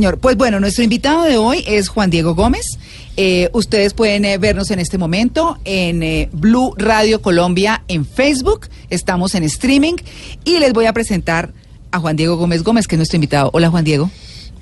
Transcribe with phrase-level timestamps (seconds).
[0.00, 2.78] Señor, pues bueno, nuestro invitado de hoy es Juan Diego Gómez.
[3.18, 8.68] Eh, ustedes pueden eh, vernos en este momento en eh, Blue Radio Colombia en Facebook.
[8.88, 9.96] Estamos en streaming
[10.42, 11.52] y les voy a presentar
[11.90, 13.50] a Juan Diego Gómez Gómez, que es nuestro invitado.
[13.52, 14.10] Hola, Juan Diego.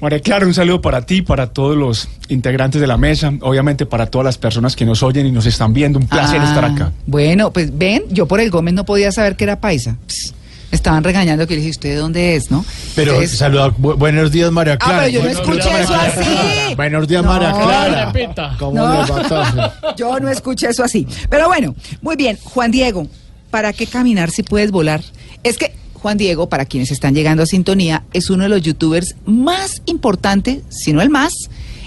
[0.01, 4.07] María Clara, un saludo para ti, para todos los integrantes de la mesa, obviamente para
[4.07, 6.01] todas las personas que nos oyen y nos están viendo.
[6.01, 6.93] Un placer Ah, estar acá.
[7.07, 9.99] Bueno, pues ven, yo por el Gómez no podía saber que era paisa.
[10.09, 10.38] Pss, me
[10.71, 12.65] estaban regañando que le dije, ¿usted de dónde es, no?
[12.95, 14.99] Pero Entonces- saluda, bu- buenos días María Ah, Clara.
[15.05, 16.33] pero yo no Buenos escuché días, eso María Clara.
[16.67, 16.75] así.
[16.77, 18.13] Buenos días No, María Clara.
[18.59, 19.07] ¿Cómo No.
[19.97, 21.07] Yo no escuché eso así.
[21.31, 22.39] Pero bueno, muy bien.
[22.45, 23.07] Juan Diego,
[23.51, 25.03] ¿para qué caminar si puedes volar?
[25.43, 29.17] Es que Juan Diego, para quienes están llegando a sintonía, es uno de los youtubers
[29.27, 31.33] más importantes, si no el más,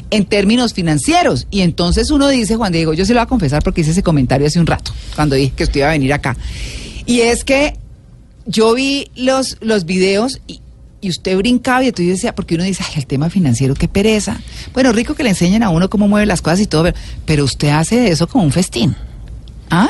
[0.10, 1.48] en términos financieros.
[1.50, 4.04] Y entonces uno dice, Juan Diego, yo se lo voy a confesar porque hice ese
[4.04, 6.36] comentario hace un rato, cuando dije que usted iba a venir acá.
[7.06, 7.76] Y es que
[8.46, 10.62] yo vi los, los videos y,
[11.02, 13.88] y usted brincaba y entonces yo decía, porque uno dice, ay, el tema financiero, qué
[13.88, 14.40] pereza.
[14.74, 17.44] Bueno, rico que le enseñen a uno cómo mueve las cosas y todo, pero, pero
[17.44, 18.96] usted hace eso como un festín.
[19.70, 19.90] ¿Ah?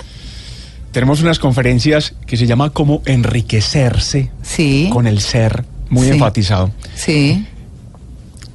[0.91, 4.89] Tenemos unas conferencias que se llama como enriquecerse Sí.
[4.91, 6.13] con el ser, muy Sí.
[6.13, 7.45] enfatizado, Sí.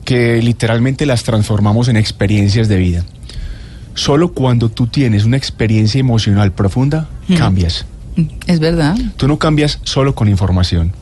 [0.05, 3.05] que literalmente las transformamos en experiencias de vida.
[3.95, 7.87] Solo cuando tú tienes una experiencia emocional profunda, cambias.
[8.17, 8.97] Mm, Es verdad.
[9.17, 10.93] Tú no cambias solo con información.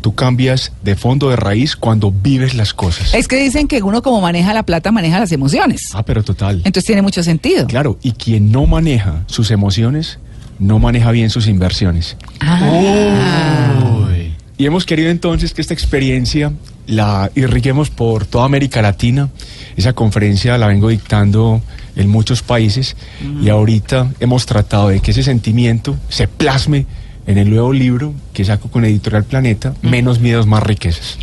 [0.00, 3.14] Tú cambias de fondo de raíz cuando vives las cosas.
[3.14, 5.90] Es que dicen que uno como maneja la plata, maneja las emociones.
[5.94, 6.56] Ah, pero total.
[6.64, 7.66] Entonces tiene mucho sentido.
[7.66, 10.18] Claro, y quien no maneja sus emociones,
[10.58, 12.16] no maneja bien sus inversiones.
[12.40, 14.08] Ah.
[14.56, 16.52] Y hemos querido entonces que esta experiencia
[16.86, 19.28] la irriguemos por toda América Latina.
[19.76, 21.60] Esa conferencia la vengo dictando
[21.96, 22.96] en muchos países
[23.42, 26.86] y ahorita hemos tratado de que ese sentimiento se plasme
[27.26, 31.18] en el nuevo libro que saco con Editorial Planeta, Menos Miedos, Más Riquezas.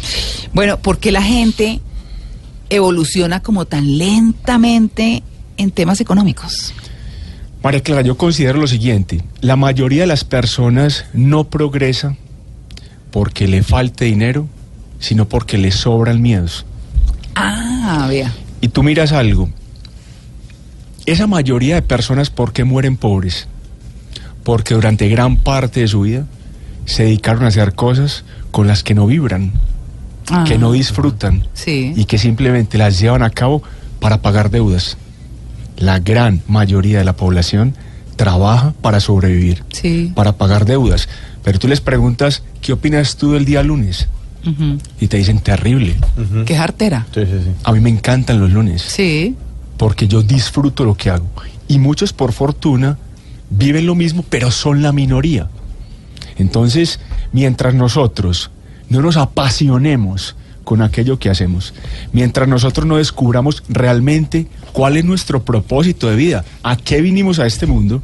[0.53, 1.79] Bueno, ¿por qué la gente
[2.69, 5.23] evoluciona como tan lentamente
[5.57, 6.73] en temas económicos?
[7.63, 12.15] María Clara, yo considero lo siguiente, la mayoría de las personas no progresa
[13.11, 14.47] porque le falte dinero,
[14.99, 16.65] sino porque le sobran miedos.
[17.35, 18.33] Ah, vea.
[18.61, 19.49] Y tú miras algo,
[21.05, 23.47] esa mayoría de personas, ¿por qué mueren pobres?
[24.43, 26.25] Porque durante gran parte de su vida
[26.85, 29.51] se dedicaron a hacer cosas con las que no vibran,
[30.29, 31.93] Ah, que no disfrutan Sí.
[31.95, 33.63] y que simplemente las llevan a cabo
[33.99, 34.97] para pagar deudas.
[35.77, 37.75] La gran mayoría de la población
[38.15, 40.11] trabaja para sobrevivir, Sí.
[40.15, 41.09] para pagar deudas.
[41.43, 44.07] Pero tú les preguntas, ¿qué opinas tú del día lunes?
[44.99, 45.95] Y te dicen, terrible.
[46.45, 47.05] Qué jartera.
[47.13, 47.51] Sí, sí, sí.
[47.63, 48.81] A mí me encantan los lunes.
[48.81, 49.35] Sí.
[49.81, 51.25] Porque yo disfruto lo que hago.
[51.67, 52.99] Y muchos, por fortuna,
[53.49, 55.47] viven lo mismo, pero son la minoría.
[56.37, 56.99] Entonces,
[57.31, 58.51] mientras nosotros
[58.89, 61.73] no nos apasionemos con aquello que hacemos,
[62.13, 67.47] mientras nosotros no descubramos realmente cuál es nuestro propósito de vida, a qué vinimos a
[67.47, 68.03] este mundo,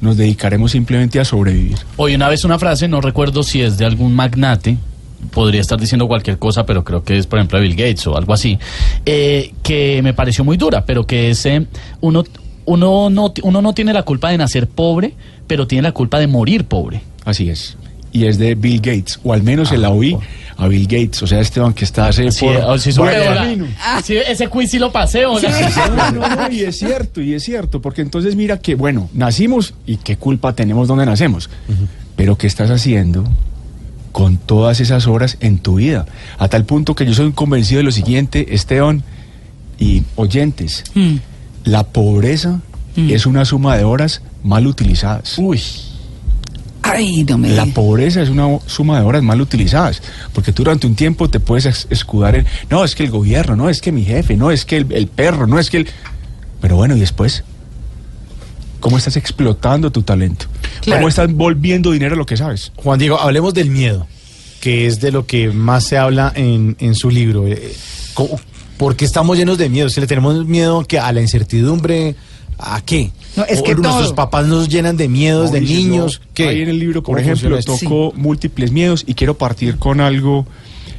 [0.00, 1.76] nos dedicaremos simplemente a sobrevivir.
[1.98, 4.78] Hoy una vez una frase, no recuerdo si es de algún magnate,
[5.30, 8.16] podría estar diciendo cualquier cosa, pero creo que es, por ejemplo, de Bill Gates o
[8.16, 8.58] algo así,
[9.06, 11.66] eh, que me pareció muy dura, pero que es, eh,
[12.00, 12.24] uno,
[12.64, 15.14] uno, no, uno no tiene la culpa de nacer pobre,
[15.46, 17.02] pero tiene la culpa de morir pobre.
[17.24, 17.76] Así es.
[18.12, 20.16] Y es de Bill Gates, o al menos se la oí
[20.58, 22.92] a Bill Gates, o sea, Esteban que está hace Sí, por oh, sí.
[22.92, 25.48] Sí, ese quiz sí lo pasé, hola.
[25.96, 29.72] No, no, no, y es cierto, y es cierto, porque entonces mira que, bueno, nacimos
[29.86, 31.48] y qué culpa tenemos donde nacemos,
[32.14, 33.24] pero ¿qué estás haciendo
[34.12, 36.06] con todas esas horas en tu vida?
[36.38, 39.02] A tal punto que yo soy convencido de lo siguiente, Esteban
[39.78, 41.16] y oyentes, Mm.
[41.64, 42.60] la pobreza
[42.96, 45.38] es una suma de horas mal utilizadas.
[45.38, 45.60] Uy.
[46.82, 50.86] Ay, no me La pobreza es una suma de horas mal utilizadas, porque tú durante
[50.86, 54.04] un tiempo te puedes escudar en, no, es que el gobierno, no, es que mi
[54.04, 55.88] jefe, no, es que el, el perro, no, es que el...
[56.60, 57.44] Pero bueno, ¿y después?
[58.82, 60.44] ¿Cómo estás explotando tu talento?
[60.82, 61.00] Claro.
[61.00, 62.72] ¿Cómo estás volviendo dinero a lo que sabes?
[62.76, 64.06] Juan Diego, hablemos del miedo,
[64.60, 67.46] que es de lo que más se habla en, en su libro.
[67.46, 67.72] Eh,
[68.12, 68.38] ¿cómo-
[68.76, 69.88] ¿Por qué estamos llenos de miedo?
[69.88, 72.16] Si le tenemos miedo que a la incertidumbre,
[72.58, 73.12] ¿a qué?
[73.36, 74.14] No, es O que nuestros todo.
[74.16, 76.18] papás nos llenan de miedos, de niños.
[76.20, 76.48] yo ¿qué?
[76.48, 80.44] Ahí en el libro, por ¿Cómo ejemplo, toco múltiples miedos y quiero partir con algo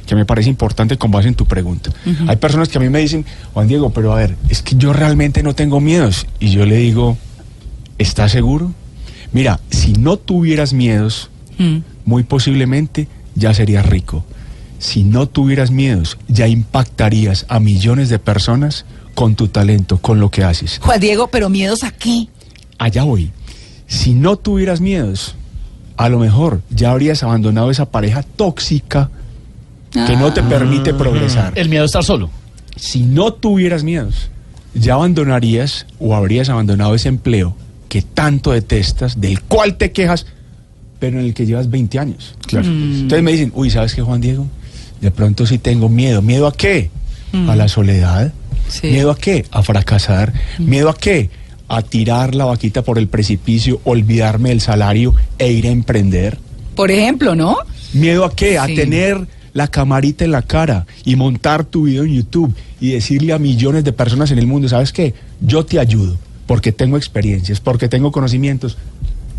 [0.06, 1.90] que me parece importante con base en tu pregunta.
[2.26, 4.92] Hay personas que a mí me dicen, Juan Diego, pero a ver, es que yo
[4.94, 6.26] realmente no tengo miedos.
[6.40, 7.16] Y yo le digo,
[7.98, 8.72] ¿estás seguro?
[9.32, 11.78] Mira, si no tuvieras miedos, Mm.
[12.04, 14.24] muy posiblemente ya serías rico.
[14.78, 20.30] Si no tuvieras miedos, ya impactarías a millones de personas con tu talento, con lo
[20.30, 20.80] que haces.
[20.82, 22.26] Juan Diego, pero miedos a qué?
[22.78, 23.30] Allá voy.
[23.86, 25.36] Si no tuvieras miedos,
[25.96, 29.10] a lo mejor ya habrías abandonado esa pareja tóxica
[29.92, 31.52] que no te permite progresar.
[31.54, 32.30] El miedo a estar solo.
[32.76, 34.28] Si no tuvieras miedos,
[34.74, 37.56] ya abandonarías o habrías abandonado ese empleo
[37.94, 40.26] que tanto detestas, del cual te quejas,
[40.98, 42.34] pero en el que llevas 20 años.
[42.50, 44.48] Entonces me dicen, uy, ¿sabes qué, Juan Diego?
[45.00, 46.20] De pronto sí tengo miedo.
[46.20, 46.90] ¿Miedo a qué?
[47.46, 48.32] A la soledad.
[48.68, 48.88] Sí.
[48.88, 49.44] ¿Miedo a qué?
[49.52, 50.32] A fracasar.
[50.58, 51.30] ¿Miedo a qué?
[51.68, 56.36] A tirar la vaquita por el precipicio, olvidarme del salario e ir a emprender.
[56.74, 57.58] Por ejemplo, ¿no?
[57.92, 58.58] ¿Miedo a qué?
[58.58, 58.74] A Sí.
[58.74, 63.38] tener la camarita en la cara y montar tu video en YouTube y decirle a
[63.38, 65.14] millones de personas en el mundo, ¿sabes qué?
[65.40, 68.76] Yo te ayudo porque tengo experiencias, porque tengo conocimientos.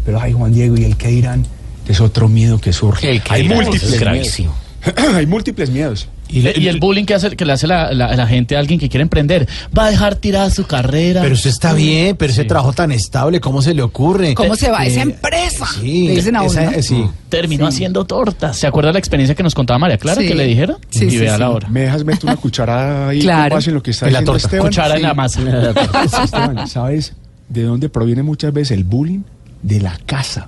[0.06, 1.46] Pero, ay, Juan Diego, ¿y el qué dirán?
[1.88, 3.10] Es otro miedo que surge.
[3.12, 4.02] El que Hay dirán, múltiples es miedos.
[4.02, 4.56] gravísimo.
[5.16, 6.07] Hay múltiples miedos.
[6.27, 8.80] Y, y el bullying que, hace, que le hace la, la- la gente a alguien
[8.80, 9.48] que quiere emprender.
[9.77, 11.22] Va a dejar tirada su carrera.
[11.22, 14.33] Pero eso está bien, pero ese trabajo tan estable, ¿cómo se le ocurre?
[14.33, 15.66] ¿Cómo se va Eh, esa empresa?
[15.80, 16.81] Sí, Le dicen a esa- uno, ¿no?
[16.81, 17.06] sí.
[17.30, 18.57] Terminó haciendo tortas.
[18.57, 20.27] ¿Se acuerda la experiencia que nos contaba María Clara Sí.
[20.27, 20.77] que le dijeron?
[20.89, 21.68] Sí, y sí, vea la hora.
[21.69, 23.57] ¿Me dejas meter una cucharada ahí Claro.
[23.60, 24.45] en lo que está En la torta.
[24.45, 24.68] Esteban?
[24.68, 25.42] Cuchara en la masa.
[26.24, 27.13] Esteban, ¿sabes
[27.50, 29.21] de dónde proviene muchas veces el bullying?
[29.62, 30.48] De la casa.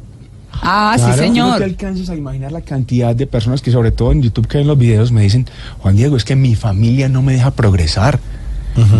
[0.62, 0.98] Ah, Claro.
[0.98, 1.64] sí, Tú no te señor.
[1.64, 4.78] alcanzas a imaginar la cantidad de personas que sobre todo en YouTube que ven los
[4.78, 5.48] videos me dicen,
[5.80, 8.20] Juan Diego, es que mi familia no me deja progresar.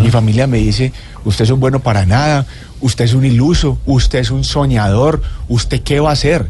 [0.02, 0.92] Mi familia me dice,
[1.24, 2.46] usted es un bueno para nada,
[2.80, 6.48] usted es un iluso, usted es un soñador, usted qué va a hacer.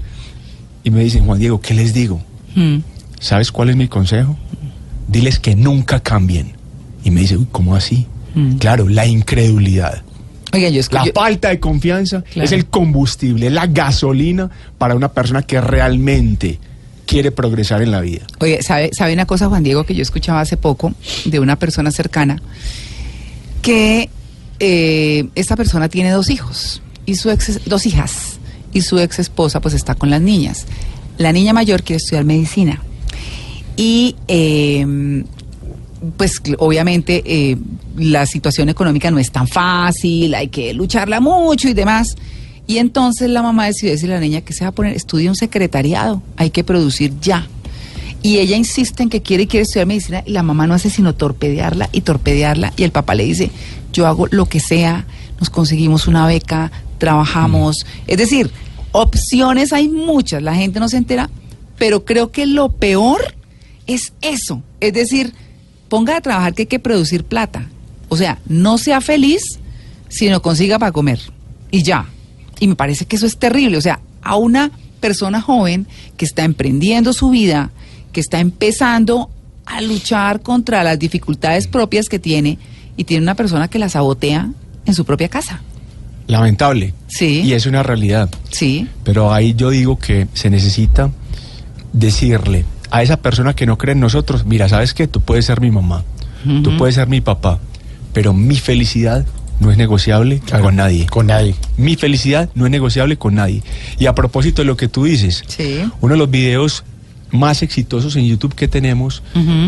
[0.82, 2.22] Y me dicen, Juan Diego, ¿qué les digo?
[2.54, 2.78] Mm.
[3.20, 4.34] ¿Sabes cuál es mi consejo?
[5.08, 6.52] Diles que nunca cambien.
[7.04, 8.06] Y me dice, uy, ¿cómo así?
[8.60, 10.02] Claro, la incredulidad.
[10.52, 12.44] Oiga, yo La falta de confianza Claro.
[12.44, 16.58] es el combustible, es la gasolina para una persona que realmente
[17.06, 18.22] quiere progresar en la vida.
[18.40, 20.92] Oye, ¿sabe, ¿sabe una cosa, Juan Diego, que yo escuchaba hace poco
[21.24, 22.40] de una persona cercana?
[23.62, 24.08] Que
[24.60, 28.38] eh, esta persona tiene dos hijos, y su ex, dos hijas,
[28.72, 30.66] y su ex esposa pues está con las niñas.
[31.16, 32.82] La niña mayor quiere estudiar medicina.
[33.76, 35.24] Y eh,
[36.16, 37.56] pues obviamente eh,
[37.96, 42.16] la situación económica no es tan fácil, hay que lucharla mucho y demás.
[42.66, 45.30] Y entonces la mamá decidió decirle a la niña que se va a poner, estudia
[45.30, 47.48] un secretariado, hay que producir ya.
[48.22, 50.90] Y ella insiste en que quiere y quiere estudiar medicina y la mamá no hace
[50.90, 53.50] sino torpedearla y torpedearla y el papá le dice,
[53.92, 55.06] yo hago lo que sea,
[55.38, 57.86] nos conseguimos una beca, trabajamos.
[58.06, 58.50] Es decir,
[58.92, 61.30] opciones hay muchas, la gente no se entera,
[61.78, 63.34] pero creo que lo peor
[63.86, 64.62] es eso.
[64.80, 65.32] Es decir,
[65.88, 67.66] ponga a trabajar que hay que producir plata.
[68.08, 69.58] O sea, no sea feliz
[70.08, 71.20] sino consiga para comer.
[71.70, 72.06] Y ya.
[72.60, 73.76] Y me parece que eso es terrible.
[73.76, 74.70] O sea, a una
[75.00, 75.86] persona joven
[76.16, 77.70] que está emprendiendo su vida,
[78.12, 79.30] que está empezando
[79.66, 82.58] a luchar contra las dificultades propias que tiene
[82.96, 84.50] y tiene una persona que la sabotea
[84.86, 85.62] en su propia casa.
[86.26, 86.94] Lamentable.
[87.06, 87.42] Sí.
[87.42, 88.28] Y es una realidad.
[88.50, 88.88] Sí.
[89.04, 91.10] Pero ahí yo digo que se necesita
[91.92, 95.06] decirle a esa persona que no cree en nosotros, mira, ¿sabes qué?
[95.06, 96.04] Tú puedes ser mi mamá,
[96.62, 97.58] tú puedes ser mi papá,
[98.12, 99.26] pero mi felicidad
[99.60, 101.06] no es negociable Claro, con nadie.
[101.06, 101.54] Con nadie.
[101.76, 103.62] Mi felicidad no es negociable con nadie.
[103.98, 105.80] Y a propósito de lo que tú dices, Sí.
[106.00, 106.84] uno de los videos
[107.30, 109.22] más exitosos en YouTube que tenemos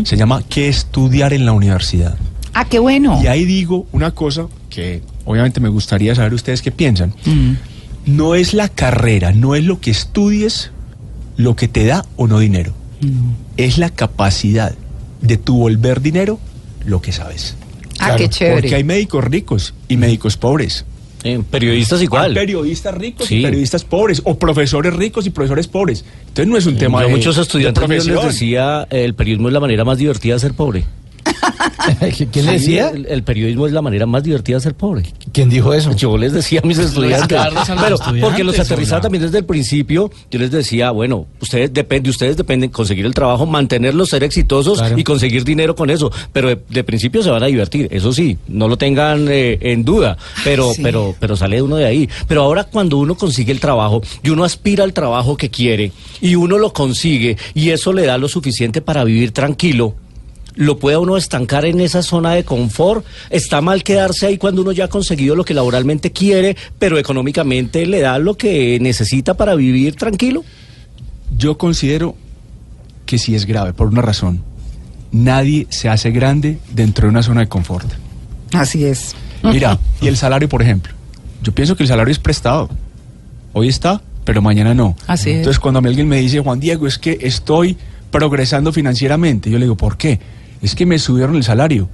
[0.05, 2.17] se llama ¿Qué estudiar en la universidad?
[2.55, 3.21] Ah, qué bueno.
[3.23, 7.13] Y ahí digo una cosa que obviamente me gustaría saber ustedes qué piensan.
[7.27, 7.53] Mm.
[8.07, 10.71] No es la carrera, no es lo que estudies
[11.37, 12.73] lo que te da o no dinero.
[13.57, 14.75] Es la capacidad
[15.21, 16.39] de tu volver dinero
[16.85, 17.57] lo que sabes.
[17.99, 18.61] Ah, Claro, qué chévere.
[18.63, 20.85] Porque hay médicos ricos y médicos pobres.
[21.23, 22.33] Eh, periodistas Hay igual.
[22.33, 23.43] periodistas ricos y Sí.
[23.43, 26.05] periodistas pobres, o profesores ricos y profesores pobres.
[26.29, 29.49] Entonces no es un tema Yo de muchos de estudiantes míos les decía, el periodismo
[29.49, 30.85] es la manera más divertida de ser pobre.
[32.33, 32.91] ¿Quién le decía?
[32.91, 35.03] El, el periodismo es la manera más divertida de ser pobre.
[35.33, 35.95] ¿Quién dijo eso?
[35.95, 39.23] Yo les decía a mis estudiantes, Carlos, a los pero estudiantes, porque los aterrizaba también
[39.25, 44.09] desde el principio, yo les decía, bueno, ustedes depende, ustedes dependen conseguir el trabajo, mantenerlos,
[44.11, 44.99] ser exitosos Claro.
[44.99, 48.39] y conseguir dinero con eso, pero de, de principio se van a divertir, eso sí,
[48.49, 50.83] no lo tengan eh, en duda, pero Sí.
[50.83, 52.09] pero pero sale uno de ahí.
[52.29, 56.35] Pero ahora cuando uno consigue el trabajo y uno aspira al trabajo que quiere y
[56.35, 59.95] uno lo consigue y eso le da lo suficiente para vivir tranquilo,
[60.55, 63.05] lo puede uno estancar en esa zona de confort.
[63.31, 67.87] Está mal quedarse ahí cuando uno ya ha conseguido lo que laboralmente quiere, pero económicamente
[67.87, 70.45] le da lo que necesita para vivir tranquilo.
[71.37, 72.17] Yo considero
[73.07, 74.43] que sí es grave, por una razón.
[75.13, 77.91] nadie se hace grande dentro de una zona de confort.
[78.53, 79.15] Así es.
[79.43, 80.93] Mira, y el salario, por ejemplo.
[81.43, 82.69] Yo pienso que el salario es prestado.
[83.53, 84.97] Hoy está, pero mañana no.
[85.07, 85.39] Así es.
[85.39, 87.77] Entonces, cuando a mí alguien me dice, Juan Diego, es que estoy
[88.11, 90.21] progresando financieramente, yo le digo, ¿por qué?
[90.63, 91.89] Es que me subieron el salario.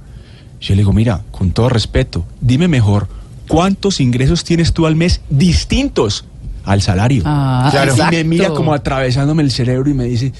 [0.59, 3.07] Yo le digo, mira, con todo respeto, dime mejor,
[3.47, 6.25] ¿cuántos ingresos tienes tú al mes distintos
[6.65, 7.23] al salario?
[7.25, 7.95] Ah, Claro.
[7.95, 10.33] Y me mira como atravesándome el cerebro y me dice,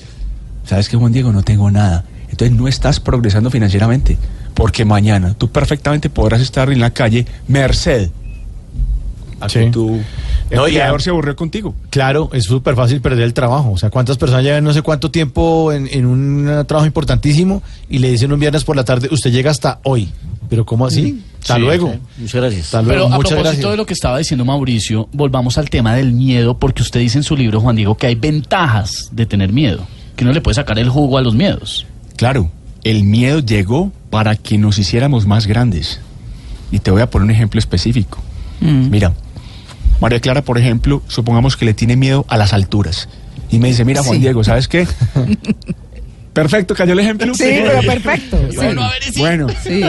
[0.66, 1.32] ¿sabes qué, Juan Diego?
[1.32, 2.04] No tengo nada.
[2.30, 4.18] Entonces no estás progresando financieramente,
[4.54, 8.10] porque mañana tú perfectamente podrás estar en la calle merced
[9.40, 9.60] a Sí.
[9.60, 9.72] que
[10.50, 11.74] tu No, empleador se aburrió contigo.
[11.90, 13.72] Claro, es súper fácil perder el trabajo.
[13.72, 18.00] O sea, ¿cuántas personas llevan no sé cuánto tiempo en, en un trabajo importantísimo y
[18.00, 20.10] le dicen un viernes por la tarde, usted llega hasta hoy?
[20.50, 21.22] ¿Pero cómo así?
[21.42, 21.92] Hasta Sí, luego.
[21.92, 22.00] sí.
[22.22, 22.66] Muchas gracias.
[22.66, 22.94] Hasta luego.
[22.94, 23.72] Pero a Muchas propósito gracias.
[23.72, 27.24] de lo que estaba diciendo Mauricio, volvamos al tema del miedo, porque usted dice en
[27.24, 29.86] su libro, Juan Diego, que hay ventajas de tener miedo,
[30.16, 31.86] que uno le puede sacar el jugo a los miedos.
[32.16, 32.50] Claro,
[32.84, 36.00] el miedo llegó para que nos hiciéramos más grandes.
[36.72, 38.20] Y te voy a poner un ejemplo específico.
[38.62, 38.90] Mm.
[38.90, 39.14] Mira,
[40.00, 43.10] María Clara, por ejemplo, supongamos que le tiene miedo a las alturas.
[43.52, 44.22] Y me dice, mira, Juan Sí.
[44.22, 44.88] Diego, ¿sabes qué?
[46.34, 47.34] Perfecto, cayó el ejemplo.
[47.34, 48.38] Sí, pero perfecto.
[48.52, 49.20] sí.
[49.20, 49.82] Bueno, Sí.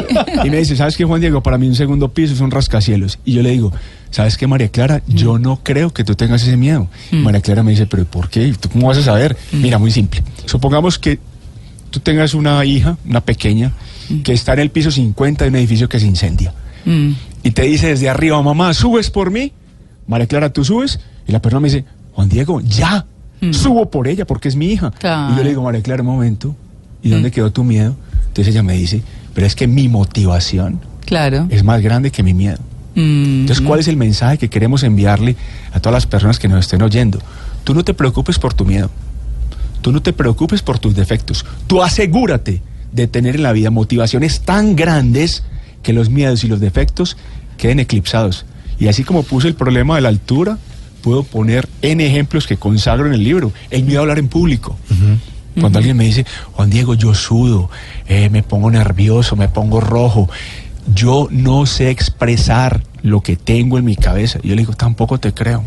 [0.44, 1.42] y me dice, ¿sabes qué, Juan Diego?
[1.42, 3.18] Para mí un segundo piso es un rascacielos.
[3.26, 3.70] Y yo le digo,
[4.10, 5.02] ¿sabes qué, María Clara?
[5.06, 6.88] Yo no creo que tú tengas ese miedo.
[7.12, 8.54] María Clara me dice, ¿pero por qué?
[8.58, 9.36] ¿Tú cómo vas a saber?
[9.52, 10.22] Mira, muy simple.
[10.46, 11.18] Supongamos que
[11.90, 13.72] tú tengas una hija, una pequeña,
[14.24, 16.54] que está en el piso 50 de un edificio que se incendia.
[16.86, 17.10] Mm.
[17.42, 19.52] Y te dice desde arriba, mamá, ¿subes por mí?
[20.08, 20.98] María Clara, ¿tú subes?
[21.26, 21.84] Y la persona me dice,
[22.14, 23.06] Juan Diego, ya,
[23.52, 24.90] subo por ella porque es mi hija.
[24.98, 25.34] Claro.
[25.34, 26.56] Y yo le digo, María Clara, un momento,
[27.02, 27.94] ¿y dónde quedó tu miedo?
[28.26, 29.02] Entonces ella me dice,
[29.34, 31.46] pero es que mi motivación Claro.
[31.50, 32.58] es más grande que mi miedo.
[32.94, 33.40] Mm.
[33.42, 35.36] Entonces, ¿cuál es el mensaje que queremos enviarle
[35.72, 37.20] a todas las personas que nos estén oyendo?
[37.62, 38.90] Tú no te preocupes por tu miedo.
[39.82, 41.44] Tú no te preocupes por tus defectos.
[41.68, 42.60] Tú asegúrate
[42.92, 45.44] de tener en la vida motivaciones tan grandes
[45.82, 47.16] que los miedos y los defectos
[47.56, 48.44] queden eclipsados.
[48.78, 50.58] Y así como puse el problema de la altura,
[51.02, 53.52] puedo poner en ejemplos que consagro en el libro.
[53.70, 54.76] El miedo a hablar en público.
[55.60, 57.68] Cuando alguien me dice, Juan Diego, yo sudo,
[58.06, 60.28] eh, me pongo nervioso, me pongo rojo,
[60.94, 64.38] yo no sé expresar lo que tengo en mi cabeza.
[64.42, 65.64] Yo le digo, tampoco te creo.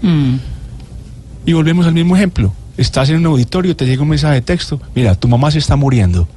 [0.00, 0.36] Mm.
[1.44, 2.54] Y volvemos al mismo ejemplo.
[2.78, 5.76] Estás en un auditorio, te llega un mensaje de texto, mira, tu mamá se está
[5.76, 6.28] muriendo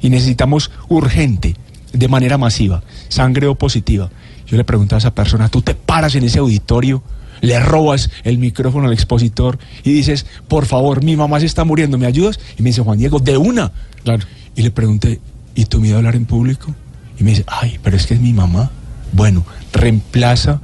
[0.00, 1.56] y necesitamos urgente,
[1.92, 4.10] de manera masiva, sangre O positiva.
[4.48, 7.02] Yo le pregunto a esa persona, tú te paras en ese auditorio,
[7.40, 11.98] le robas el micrófono al expositor y dices, por favor, mi mamá se está muriendo,
[11.98, 12.40] ¿me ayudas?
[12.58, 13.72] Y me dice, Juan Diego, de una.
[14.04, 14.24] Claro.
[14.56, 15.20] Y le pregunté,
[15.54, 16.74] ¿y tu miedo a hablar en público?
[17.18, 18.70] Y me dice, ay, pero es que es mi mamá.
[19.12, 20.60] Bueno, reemplaza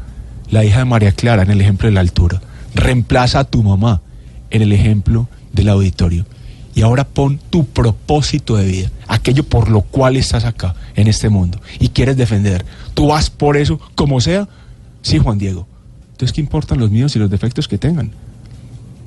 [0.50, 2.40] la hija de María Clara en el ejemplo de la altura.
[2.74, 4.02] Reemplaza a tu mamá
[4.50, 6.26] en el ejemplo del auditorio.
[6.74, 11.28] Y ahora pon tu propósito de vida, aquello por lo cual estás acá, en este
[11.28, 12.64] mundo, y quieres defender.
[12.94, 14.48] Tú vas por eso, como sea.
[15.02, 15.66] Sí, Juan Diego.
[16.12, 18.10] Entonces, ¿qué importan los miedos y los defectos que tengan?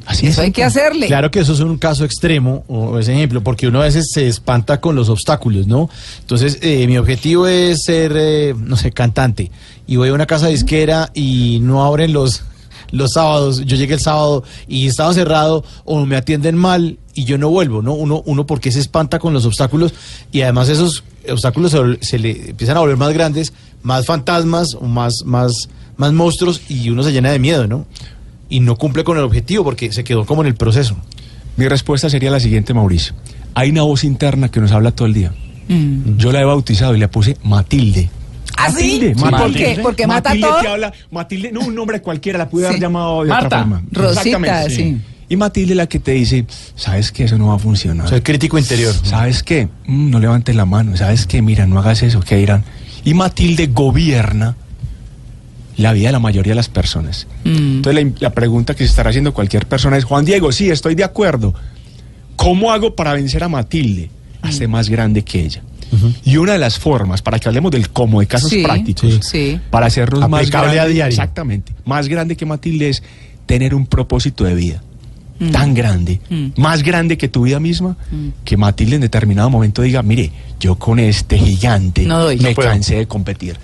[0.05, 0.45] Así Eso es.
[0.45, 1.07] hay que hacerle.
[1.07, 4.27] Claro que eso es un caso extremo, o ese ejemplo, porque uno a veces se
[4.27, 5.89] espanta con los obstáculos, ¿no?
[6.21, 9.51] Entonces, eh, mi objetivo es ser, eh, no sé, cantante,
[9.85, 12.43] y voy a una casa disquera y no abren los,
[12.91, 17.37] los sábados, yo llegué el sábado y estaba cerrado, o me atienden mal y yo
[17.37, 17.93] no vuelvo, ¿no?
[17.93, 19.93] Uno, uno porque se espanta con los obstáculos,
[20.31, 23.53] y además esos obstáculos se, le empiezan a volver más grandes,
[23.83, 27.85] más fantasmas, o más, más, más monstruos, y uno se llena de miedo, ¿no?
[28.49, 30.95] y no cumple con el objetivo porque se quedó como en el proceso.
[31.55, 33.13] Mi respuesta sería la siguiente, Mauricio.
[33.53, 35.33] Hay una voz interna que nos habla todo el día.
[35.67, 36.17] Mm.
[36.17, 38.09] Yo la he bautizado y le puse Matilde.
[38.57, 38.73] ¿Ah, sí?
[38.99, 39.15] Matilde.
[39.15, 39.75] ¿Por Matilde.
[39.75, 39.81] qué?
[39.81, 40.61] ¿Porque mata Matilde todo?
[40.61, 42.81] que habla, Matilde, no un nombre cualquiera, la pude haber Sí.
[42.81, 43.83] llamado de Marta, otra forma.
[43.91, 44.97] Rosita, Exactamente, sí.
[45.29, 46.45] Y Matilde la que te dice,
[46.75, 48.05] ¿sabes que Eso no va a funcionar.
[48.05, 48.93] O sea, el crítico interior.
[49.03, 49.67] ¿Sabes qué?
[49.85, 50.95] Mm, no levantes la mano.
[50.97, 51.41] ¿Sabes qué?
[51.41, 52.21] Mira, no hagas eso.
[52.21, 52.63] ¿Qué dirán?
[53.03, 54.55] Y Matilde gobierna
[55.75, 57.27] la vida de la mayoría de las personas.
[57.43, 57.49] Mm.
[57.77, 60.95] Entonces la, la pregunta que se estará haciendo cualquier persona es, Juan Diego, sí, estoy
[60.95, 61.53] de acuerdo.
[62.35, 64.09] ¿Cómo hago para vencer a Matilde?
[64.41, 65.61] Hace más grande que ella.
[66.25, 69.59] Y una de las formas, para que hablemos del cómo, de casos Sí, prácticos, sí.
[69.69, 71.09] para hacernos más Aplicable a grande, diario.
[71.11, 73.03] exactamente, más grande que Matilde es
[73.45, 74.83] tener un propósito de vida
[75.51, 76.47] tan grande, Mm.
[76.59, 77.95] más grande que tu vida misma,
[78.43, 82.37] que Matilde en determinado momento diga, mire, yo con este gigante No doy.
[82.39, 83.55] me No cansé de competir.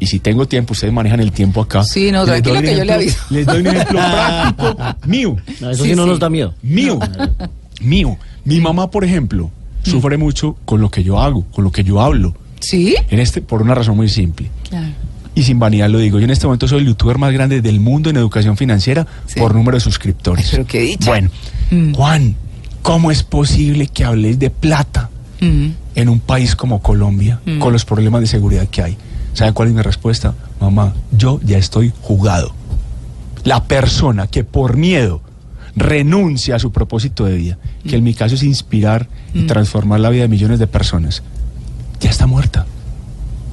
[0.00, 1.84] Y si tengo tiempo, ustedes manejan el tiempo acá.
[1.84, 3.18] Sí, no, tranquilo que yo le aviso.
[3.30, 4.00] Les doy un ejemplo
[4.56, 4.76] práctico
[5.06, 5.36] mío.
[5.60, 6.08] No, eso Sí, sí, no sí.
[6.10, 6.54] nos da miedo.
[6.60, 6.98] Mío,
[7.80, 8.18] mío.
[8.44, 9.48] Mi mamá, por ejemplo,
[9.82, 12.34] sufre mucho con lo que yo hago, con lo que yo hablo.
[12.60, 12.94] ¿Sí?
[13.10, 14.50] En este, por una razón muy simple.
[14.68, 14.86] Claro.
[15.34, 17.80] Y sin vanidad lo digo, yo en este momento soy el youtuber más grande del
[17.80, 19.40] mundo en educación financiera Sí.
[19.40, 20.44] por número de suscriptores.
[20.46, 21.06] Ay, pero qué dicha.
[21.10, 21.30] Bueno,
[21.70, 21.94] Mm.
[21.94, 22.36] Juan,
[22.82, 25.08] ¿cómo es posible que habléis de plata
[25.40, 25.68] Mm.
[25.94, 27.58] en un país como Colombia, Mm.
[27.60, 28.96] con los problemas de seguridad que hay.
[29.32, 30.34] ¿Sabe cuál es mi respuesta?
[30.60, 32.52] Mamá, yo ya estoy jugado.
[33.44, 35.22] La persona que por miedo
[35.76, 39.46] renuncia a su propósito de vida, que en mi caso es inspirar y Mm.
[39.46, 41.22] transformar la vida de millones de personas,
[42.00, 42.66] ya está muerta.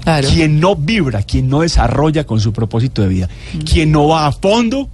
[0.03, 0.27] Claro.
[0.29, 3.57] Quien no vibra, quien no desarrolla con su propósito de vida, Mm.
[3.59, 4.89] quien no va a fondo,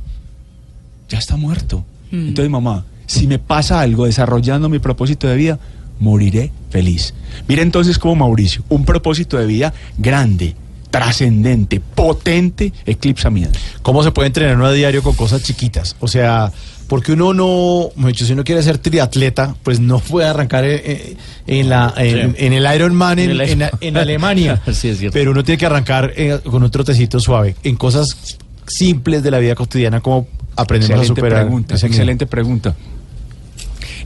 [1.09, 1.83] ya está muerto.
[2.11, 2.27] Mm.
[2.29, 5.59] Entonces, mamá, si me pasa algo desarrollando mi propósito de vida,
[5.99, 7.13] moriré feliz.
[7.47, 10.55] Mira entonces como Mauricio, un propósito de vida grande,
[10.99, 13.53] trascendente, potente, eclipsa mi edad.
[13.81, 15.95] ¿Cómo se puede entrenar uno a diario con cosas chiquitas?
[15.99, 16.51] O sea,
[16.87, 21.17] porque uno no, dicho, si uno quiere ser triatleta, pues no puede arrancar eh, eh,
[21.47, 22.45] en, la, en, Sí.
[22.45, 24.61] en el Ironman en, En el- en- en Alemania.
[24.71, 25.13] Sí, es cierto.
[25.13, 28.37] Pero uno tiene que arrancar eh, con un trotecito suave, en cosas
[28.67, 31.41] simples de la vida cotidiana, como aprendemos a Excelente superar.
[31.43, 31.87] pregunta, miedo.
[31.87, 32.75] excelente pregunta.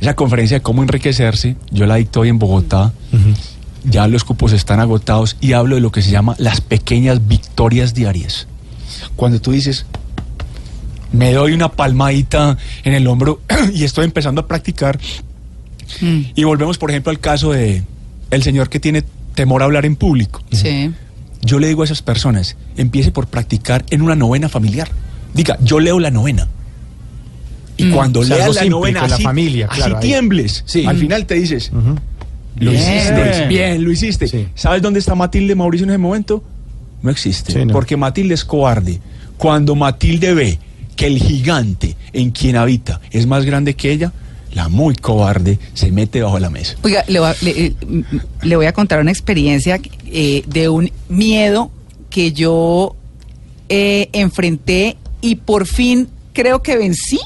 [0.01, 2.93] Esa conferencia de cómo enriquecerse, yo la dicto hoy en Bogotá.
[3.83, 7.93] Ya los cupos están agotados y hablo de lo que se llama las pequeñas victorias
[7.93, 8.47] diarias.
[9.15, 9.85] Cuando tú dices,
[11.11, 13.41] me doy una palmadita en el hombro
[13.73, 14.99] y estoy empezando a practicar.
[16.01, 16.19] Mm.
[16.35, 17.83] Y volvemos, por ejemplo, al caso de
[18.31, 20.43] el señor que tiene temor a hablar en público.
[20.51, 20.91] Sí.
[21.41, 24.89] Yo le digo a esas personas, empiece por practicar en una novena familiar.
[25.33, 26.47] Diga, yo leo la novena.
[27.77, 27.91] Y Mm.
[27.93, 30.63] cuando O sea, leas la novena, con la así, familia, así claro, tiembles.
[30.65, 30.85] Sí.
[30.85, 31.95] Al final te dices, Ujú.
[32.59, 32.83] Lo Bien.
[32.83, 34.27] hiciste, bien, lo hiciste.
[34.27, 34.47] Sí.
[34.55, 36.43] ¿Sabes dónde está Matilde Mauricio en ese momento?
[37.01, 37.53] No existe.
[37.53, 37.73] Sí, no.
[37.73, 38.99] Porque Matilde es cobarde.
[39.37, 40.59] Cuando Matilde ve
[40.95, 44.11] que el gigante en quien habita es más grande que ella,
[44.53, 46.75] la muy cobarde se mete bajo la mesa.
[46.81, 47.73] Oiga, le voy a, le, eh,
[48.41, 51.71] le voy a contar una experiencia eh, de un miedo
[52.09, 52.95] que yo
[53.69, 57.19] eh, enfrenté y por fin creo que vencí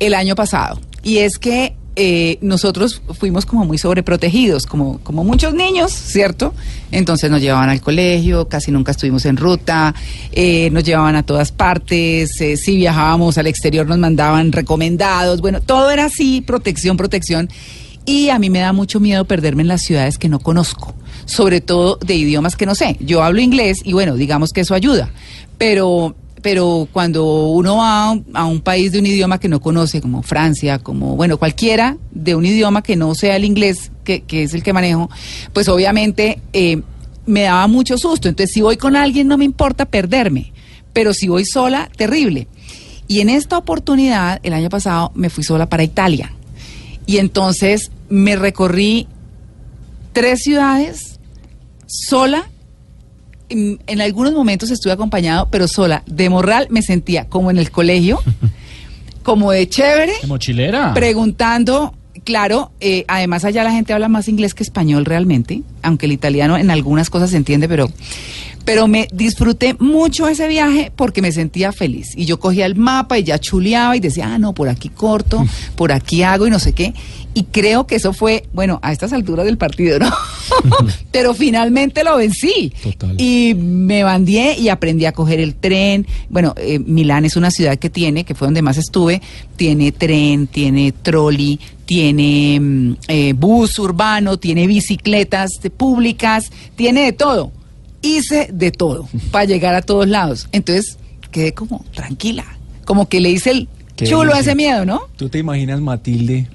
[0.00, 0.80] el año pasado.
[1.02, 6.54] Y es que eh, nosotros fuimos como muy sobreprotegidos, como, como muchos niños, ¿cierto?
[6.92, 9.92] Entonces nos llevaban al colegio, casi nunca estuvimos en ruta,
[10.30, 15.60] eh, nos llevaban a todas partes, eh, si viajábamos al exterior nos mandaban recomendados, bueno,
[15.60, 17.48] todo era así, protección, protección.
[18.04, 21.60] Y a mí me da mucho miedo perderme en las ciudades que no conozco, sobre
[21.60, 22.96] todo de idiomas que no sé.
[23.00, 25.10] Yo hablo inglés y bueno, digamos que eso ayuda,
[25.58, 30.22] pero pero cuando uno va a un país de un idioma que no conoce, como
[30.22, 34.62] Francia, como, bueno, cualquiera de un idioma que no sea el inglés, que, es el
[34.62, 35.10] que manejo,
[35.52, 36.80] pues obviamente eh,
[37.26, 38.28] me daba mucho susto.
[38.28, 40.52] Entonces, si voy con alguien, no me importa perderme,
[40.92, 42.48] pero si voy sola, terrible.
[43.06, 46.32] Y en esta oportunidad, el año pasado, me fui sola para Italia.
[47.06, 49.08] Y entonces me recorrí
[50.12, 51.18] tres ciudades
[51.86, 52.48] sola
[53.48, 56.02] en, algunos momentos estuve acompañado, pero sola.
[56.06, 58.20] De morral me sentía como en el colegio,
[59.22, 60.94] como de chévere, ¿De mochilera?
[60.94, 61.94] preguntando.
[62.24, 66.58] Claro, eh, además allá la gente habla más inglés que español realmente, aunque el italiano
[66.58, 67.90] en algunas cosas se entiende, pero,
[68.68, 72.08] pero me disfruté mucho ese viaje porque me sentía feliz.
[72.14, 75.42] Y yo cogía el mapa y ya chuleaba y decía, ah, no, por aquí corto,
[75.74, 76.92] por aquí hago y no sé qué.
[77.32, 80.10] Y creo que eso fue, bueno, a estas alturas del partido, ¿no?
[81.12, 82.70] pero finalmente lo vencí.
[82.82, 83.18] Total.
[83.18, 86.06] Y me bandié y aprendí a coger el tren.
[86.28, 89.22] Bueno, eh, Milán es una ciudad que tiene, que fue donde más estuve,
[89.56, 97.52] tiene tren, tiene trolley, tiene mm, eh, bus urbano, tiene bicicletas públicas, tiene de todo.
[98.02, 100.48] Hice de todo para llegar a todos lados.
[100.52, 100.98] Entonces
[101.30, 102.44] quedé como tranquila,
[102.84, 105.02] como que le hice el Qué chulo a ese miedo, ¿no?
[105.16, 106.46] ¿Tú te imaginas Matilde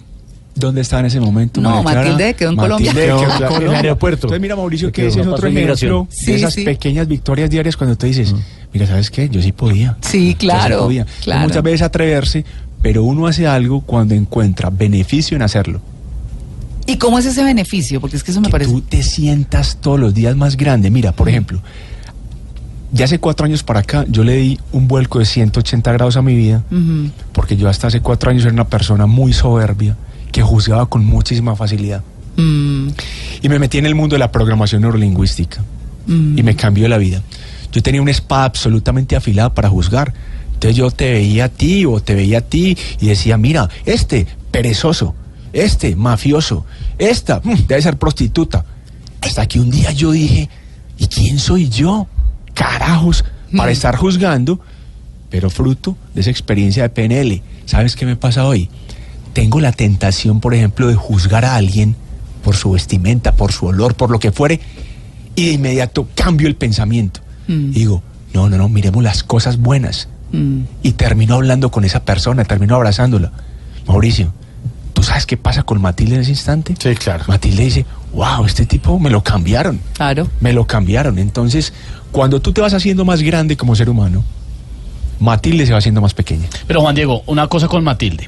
[0.56, 1.60] dónde estaba en ese momento?
[1.60, 2.03] No, María?
[2.03, 2.93] Matilde quedó en Colombia.
[2.93, 3.77] Matilde quedó En el Colombia.
[3.79, 4.27] aeropuerto.
[4.27, 6.63] Entonces mira Mauricio que ese es otro ejemplo Sí, de esas sí.
[6.63, 8.34] pequeñas victorias diarias cuando tú dices,
[8.71, 9.27] mira, ¿sabes qué?
[9.27, 9.97] Yo sí podía.
[10.01, 11.06] Sí, Yo claro, sí podía.
[11.21, 11.41] claro.
[11.49, 12.45] Muchas veces atreverse,
[12.82, 15.82] pero uno hace algo cuando encuentra beneficio en hacerlo.
[16.85, 18.01] ¿Y cómo es ese beneficio?
[18.01, 18.71] Porque es que eso me que parece...
[18.71, 20.89] tú te sientas todos los días más grande.
[20.91, 21.61] Mira, por ejemplo,
[22.91, 26.21] ya hace cuatro años para acá, yo le di un vuelco de 180 grados a
[26.21, 26.63] mi vida,
[27.31, 29.97] porque yo hasta hace cuatro años era una persona muy soberbia,
[30.31, 32.03] que juzgaba con muchísima facilidad.
[32.37, 32.87] Mm,
[33.41, 35.61] Y me metí en el mundo de la programación neurolingüística.
[36.07, 36.37] mm.
[36.37, 37.21] Y me cambió la vida.
[37.71, 40.13] Yo tenía una espada absolutamente afilada para juzgar.
[40.53, 44.27] Entonces yo te veía a ti o te veía a ti y decía, mira, este
[44.51, 45.15] perezoso,
[45.53, 46.65] este mafioso,
[46.97, 48.65] esta mm, debe ser prostituta.
[49.21, 50.49] Hasta que un día yo dije,
[50.97, 52.07] ¿y quién soy yo?
[52.53, 53.23] Carajos,
[53.55, 53.73] para Mm.
[53.73, 54.59] estar juzgando,
[55.29, 57.41] pero fruto de esa experiencia de PNL.
[57.65, 58.69] ¿Sabes qué me pasa hoy?
[59.33, 61.95] Tengo la tentación, por ejemplo, de juzgar a alguien
[62.43, 64.59] por su vestimenta, por su olor, por lo que fuere,
[65.35, 67.21] y de inmediato cambio el pensamiento.
[67.47, 67.69] Mm.
[67.69, 70.07] Y digo, no, no, no, miremos las cosas buenas.
[70.31, 70.61] Mm.
[70.83, 73.31] Y termino hablando con esa persona, termino abrazándola.
[73.87, 74.33] Mauricio,
[75.03, 76.75] tú ¿Tú sabes qué pasa con Matilde en ese instante?
[76.79, 77.25] Sí, claro.
[77.27, 79.81] Matilde dice, wow, este tipo me lo cambiaron.
[79.93, 80.29] Claro.
[80.39, 81.19] Me lo cambiaron.
[81.19, 81.73] Entonces,
[82.13, 84.23] cuando tú te vas haciendo más grande como ser humano,
[85.19, 86.47] Matilde se va haciendo más pequeña.
[86.67, 88.28] Pero Juan Diego, una cosa con Matilde.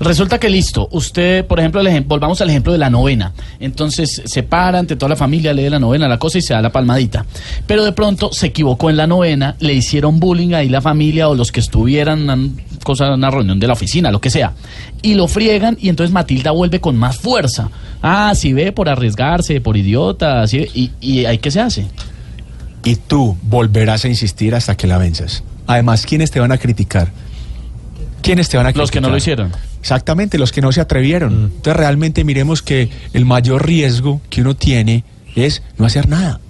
[0.00, 3.32] Resulta que listo, usted, por ejemplo, el volvamos al ejemplo de la novena.
[3.60, 6.60] Entonces se para ante toda la familia, lee la novena, la cosa y se da
[6.60, 7.24] la palmadita.
[7.66, 11.34] Pero de pronto se equivocó en la novena, le hicieron bullying ahí la familia o
[11.34, 12.38] los que estuvieran, una
[12.82, 14.54] cosa, una reunión de la oficina, lo que sea.
[15.02, 17.70] Y lo friegan y entonces Matilda vuelve con más fuerza.
[18.02, 21.86] Ah, si ve por arriesgarse, por idiota, así, y, y ahí qué se hace.
[22.84, 25.44] Y tú volverás a insistir hasta que la venzas.
[25.72, 27.10] Además, ¿quiénes te van a criticar?
[28.20, 28.82] ¿Quiénes te van a criticar?
[28.82, 29.52] Los que no lo hicieron.
[29.80, 31.32] Exactamente, los que no se atrevieron.
[31.44, 35.02] Entonces, realmente miremos que el mayor riesgo que uno tiene
[35.34, 36.40] es no hacer nada.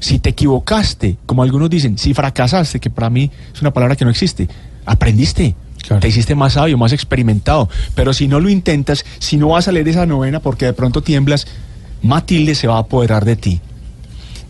[0.00, 4.04] Si te equivocaste, como algunos dicen, si fracasaste, que para mí es una palabra que
[4.04, 4.48] no existe,
[4.84, 5.54] aprendiste.
[5.86, 6.00] Claro.
[6.00, 7.68] Te hiciste más sabio, más experimentado.
[7.94, 11.04] Pero si no lo intentas, si no vas a leer esa novena porque de pronto
[11.04, 11.46] tiemblas,
[12.02, 13.60] Matilde se va a apoderar de ti.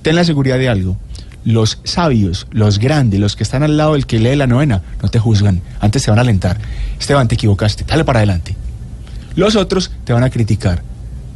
[0.00, 0.96] Ten la seguridad de algo.
[1.44, 5.08] Los sabios, los grandes, los que están al lado del que lee la novena, no
[5.10, 5.60] te juzgan.
[5.80, 6.58] Antes te van a alentar.
[6.98, 7.84] Esteban, te equivocaste.
[7.84, 8.56] Dale para adelante.
[9.36, 10.82] Los otros te van a criticar.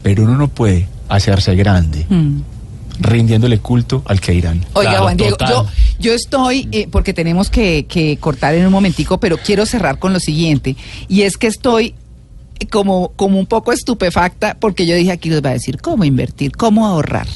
[0.03, 2.41] Pero uno no puede hacerse grande Mm.
[3.01, 4.65] rindiéndole culto al que irán.
[4.73, 5.67] Oiga, Claro, Juan Diego, yo,
[6.01, 10.13] yo estoy, eh, porque tenemos que, que cortar en un momentico, pero quiero cerrar con
[10.13, 10.77] lo siguiente,
[11.09, 11.95] y es que estoy
[12.59, 16.05] eh, como, como un poco estupefacta, porque yo dije aquí les va a decir cómo
[16.05, 17.27] invertir, cómo ahorrar.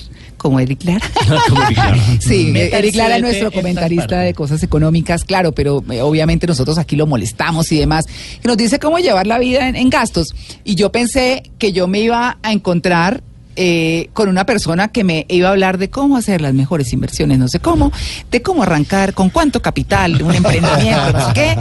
[0.43, 1.09] Como Eric Lara.
[1.49, 1.99] Como Eric Lara.
[2.21, 6.97] sí, Eric Lara es nuestro comentarista de cosas económicas, claro, pero eh, obviamente nosotros aquí
[6.97, 8.07] lo molestamos y demás.
[8.07, 10.35] Que nos dice cómo llevar la vida en, en gastos.
[10.65, 13.23] Y yo pensé que yo me iba a encontrar
[13.55, 17.39] eh, con una persona que me iba a hablar de cómo hacer las mejores inversiones,
[17.39, 17.93] no sé cómo,
[18.31, 21.57] de cómo arrancar, con cuánto capital, de un emprendimiento, no sé qué.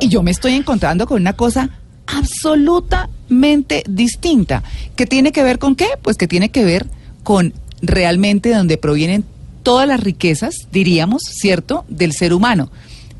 [0.00, 1.68] Y yo me estoy encontrando con una cosa
[2.06, 4.62] absolutamente distinta.
[4.94, 5.88] ¿Que tiene que ver con qué?
[6.00, 6.86] Pues que tiene que ver
[7.24, 9.24] con realmente de donde provienen
[9.62, 12.70] todas las riquezas, diríamos, ¿cierto?, del ser humano,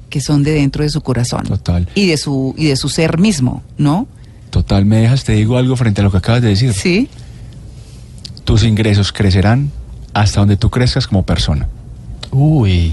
[0.09, 1.45] que son de dentro de su corazón.
[1.45, 1.89] Total.
[1.95, 4.07] Y de su, y de su ser mismo, ¿no?
[4.51, 6.73] Total, me dejas, te digo algo frente a lo que acabas de decir.
[6.73, 7.09] Sí.
[8.45, 9.71] Tus ingresos crecerán
[10.15, 11.69] hasta donde tú crezcas como persona.
[12.31, 12.93] Uy,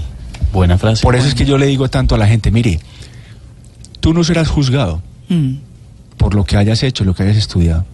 [0.52, 1.02] buena frase.
[1.02, 2.80] Por eso es que yo le digo tanto a la gente, mire,
[4.00, 5.58] tú no serás juzgado Mm,
[6.18, 7.86] por lo que hayas hecho, lo que hayas estudiado.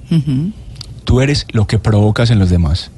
[1.05, 2.91] Tú eres lo que provocas en los demás.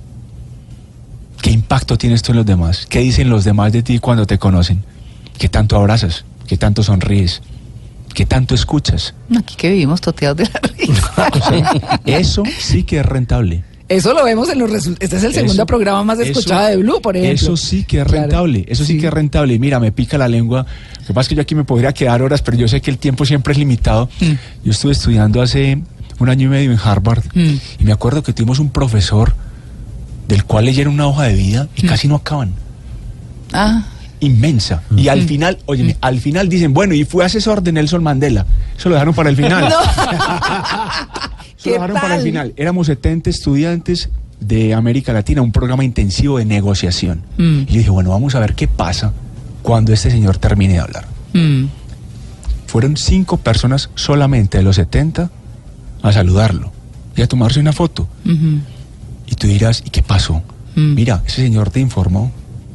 [1.42, 2.87] ¿Qué impacto tienes tú en los demás?
[2.88, 4.83] ¿Qué dicen los demás de ti cuando te conocen?
[5.38, 6.24] ¿Qué tanto abrazas?
[6.46, 7.42] ¿Qué tanto sonríes?
[8.14, 9.14] ¿Qué tanto escuchas?
[9.38, 11.31] Aquí que vivimos toteados de la risa.
[11.40, 13.62] O sea, eso sí que es rentable.
[13.88, 15.03] Eso lo vemos en los resultados.
[15.05, 17.35] Este es el segundo Eso- programa más eso- escuchado de Blue, por ejemplo.
[17.35, 18.22] Eso sí que es Claro.
[18.22, 18.94] rentable, eso sí.
[18.94, 19.01] Sí.
[19.01, 19.55] que es rentable.
[19.55, 20.66] Y mira, me pica la lengua.
[21.01, 22.90] Lo que pasa es que yo aquí me podría quedar horas, pero yo sé que
[22.90, 24.11] el tiempo siempre es limitado.
[24.20, 24.33] Mm.
[24.64, 25.81] Yo estuve estudiando hace
[26.18, 27.55] un año y medio en Harvard Mm.
[27.81, 29.35] y me acuerdo que tuvimos un profesor
[30.28, 31.88] del cual leyeron una hoja de vida y Mm.
[31.88, 32.52] casi no acaban.
[33.52, 33.84] Ah,
[34.20, 34.82] Inmensa.
[34.96, 38.44] Y al final, oye, al final dicen, bueno, y fue asesor de Nelson Mandela.
[38.76, 39.64] Eso lo dejaron para el final.
[41.56, 42.52] Eso ¿Qué lo dejaron para el final.
[42.56, 44.10] Éramos 70 estudiantes
[44.40, 47.22] de América Latina, un programa intensivo de negociación.
[47.36, 47.60] Mm.
[47.62, 49.12] Y yo dije, bueno, vamos a ver qué pasa
[49.62, 51.06] cuando este señor termine de hablar.
[51.32, 51.64] mm,
[52.66, 55.30] Fueron cinco personas solamente de los 70
[56.02, 56.70] a saludarlo
[57.16, 58.08] y a tomarse una foto.
[58.24, 58.60] ujú.
[59.30, 60.42] Y tú dirás, ¿y qué pasó?
[60.74, 60.94] Mm.
[60.94, 62.32] Mira, ese señor te informó,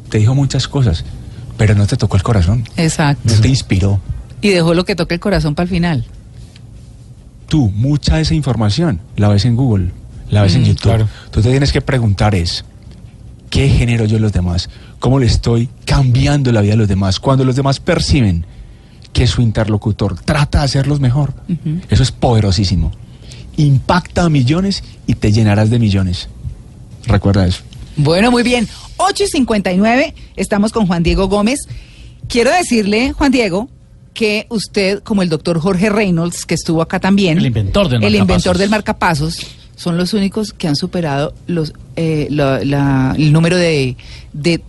[0.10, 1.04] te dijo muchas cosas,
[1.58, 3.34] pero no te tocó el corazón, exacto.
[3.34, 4.00] no te inspiró.
[4.42, 6.06] Y dejó lo que toque el corazón para el final.
[7.48, 9.92] Tú, mucha de esa información la ves en Google,
[10.30, 10.66] la ves en Mm.
[10.66, 10.82] YouTube.
[10.84, 11.08] Claro.
[11.32, 12.66] Tú te tienes que preguntar es,
[13.50, 14.70] ¿qué genero yo en los demás?
[15.00, 17.20] ¿Cómo le estoy cambiando la vida a los demás?
[17.20, 18.46] Cuando los demás perciben
[19.12, 21.34] que su interlocutor trata de hacerlos mejor,
[21.90, 22.92] eso es poderosísimo.
[23.58, 26.30] Impacta a millones y te llenarás de millones.
[27.08, 27.62] Recuerda eso.
[27.96, 28.68] Bueno, muy bien.
[28.98, 31.60] 8 y 59, estamos con Juan Diego Gómez.
[32.28, 33.70] Quiero decirle, Juan Diego,
[34.14, 38.16] que usted, como el doctor Jorge Reynolds, que estuvo acá también, El inventor del el
[38.16, 43.58] inventor del marcapasos, son los únicos que han superado los eh, la- la- el número
[43.58, 43.98] de,
[44.34, 44.62] de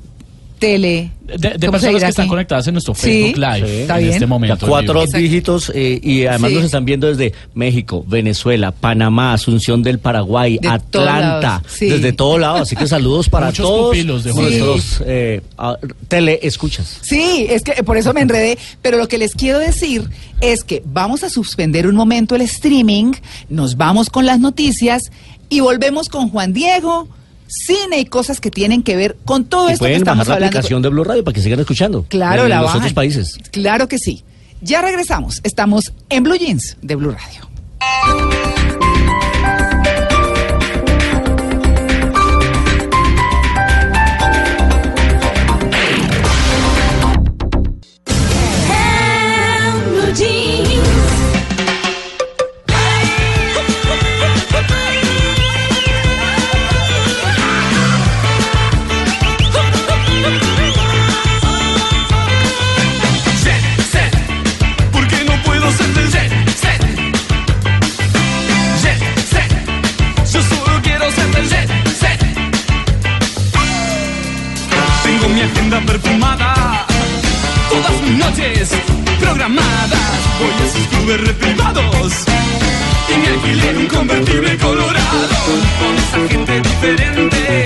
[0.65, 1.11] tele.
[1.25, 3.75] De, de ¿cómo se personas que están conectadas en nuestro Sí, Facebook Live sí.
[3.83, 4.13] Está en bien.
[4.15, 4.67] este momento.
[4.67, 5.19] Cuatro Exacto.
[5.19, 6.57] dígitos eh, y además Sí.
[6.57, 12.57] nos están viendo desde México, Venezuela, Panamá, Asunción del Paraguay, De Atlanta, desde todo lado.
[12.57, 15.77] Así que saludos para Muchos todos pupilos de Juan nuestros eh, ah,
[16.09, 16.99] teleescuchas.
[17.03, 20.09] Sí, es que por eso me enredé, pero lo que les quiero decir
[20.41, 23.13] es que vamos a suspender un momento el streaming,
[23.49, 25.11] nos vamos con las noticias
[25.49, 27.09] y volvemos con Juan Diego,
[27.47, 30.29] cine y cosas que tienen que ver con todo Y esto que pueden estamos bajar
[30.29, 30.59] la hablando.
[30.59, 32.05] aplicación de Blue Radio para que sigan escuchando.
[32.09, 32.79] Claro, en la los bajan.
[32.81, 33.39] otros países.
[33.51, 34.23] Claro que sí.
[34.61, 35.41] Ya regresamos.
[35.45, 38.54] Estamos en Blue Jeans de Blue Radio.
[78.13, 78.71] Noches
[79.21, 80.19] programadas.
[80.39, 82.13] Voy a esos clubes reprimados.
[83.09, 85.35] Y me alquilé un convertible colorado.
[85.79, 87.65] Con esa gente diferente.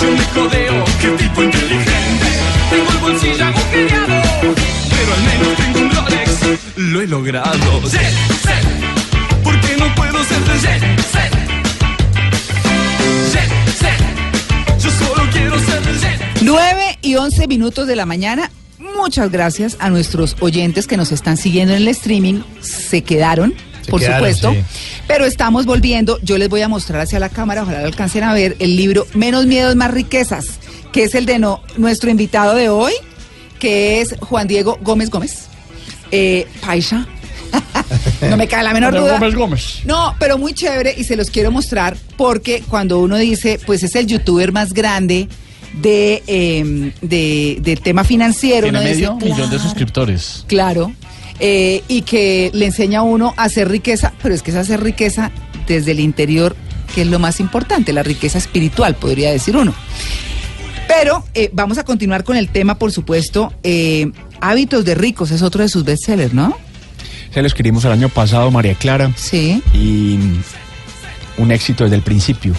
[0.00, 2.26] Yo me codeo, qué tipo inteligente.
[2.70, 4.22] Tengo el bolsillo agujereado.
[4.90, 6.76] Pero al menos tengo un Rolex.
[6.76, 7.82] Lo he logrado.
[7.82, 9.42] Jet set.
[9.42, 11.32] ¿Por qué no puedo ser de jet set?
[13.32, 14.80] Jet set.
[14.82, 18.50] Yo solo quiero ser de jet 9 y 11 minutos de la mañana.
[19.06, 22.40] Muchas gracias a nuestros oyentes que nos están siguiendo en el streaming.
[22.60, 24.50] Se quedaron, Se por quedaron, supuesto.
[24.52, 24.58] sí.
[25.06, 26.18] Pero estamos volviendo.
[26.22, 29.06] Yo les voy a mostrar hacia la cámara, ojalá lo alcancen a ver, el libro
[29.14, 30.58] Menos miedos, más riquezas,
[30.90, 32.94] que es el de no- nuestro invitado de hoy,
[33.60, 35.44] que es Juan Diego Gómez Gómez.
[36.10, 37.06] Eh, Paisa.
[38.28, 39.20] no me cae la menor duda.
[39.20, 39.78] Gómez Gómez.
[39.84, 43.94] No, pero muy chévere y se los quiero mostrar porque cuando uno dice, pues es
[43.94, 45.28] el youtuber más grande
[45.74, 50.44] de, eh, de- del tema financiero, Tiene uno dice, medio millón de "Claro, suscriptores.
[50.46, 50.92] Claro,
[51.40, 54.82] eh, y que le enseña a uno a hacer riqueza, pero es que es hacer
[54.82, 55.30] riqueza
[55.66, 56.56] desde el interior,
[56.94, 59.74] que es lo más importante, la riqueza espiritual, podría decir uno.
[60.88, 63.52] Pero eh, vamos a continuar con el tema, por supuesto.
[63.62, 66.56] eh, Hábitos de ricos es otro de sus bestsellers, ¿no?
[67.32, 69.62] Se lo escribimos el año pasado, María Clara, Sí.
[69.74, 70.18] y
[71.38, 72.54] un éxito desde el principio.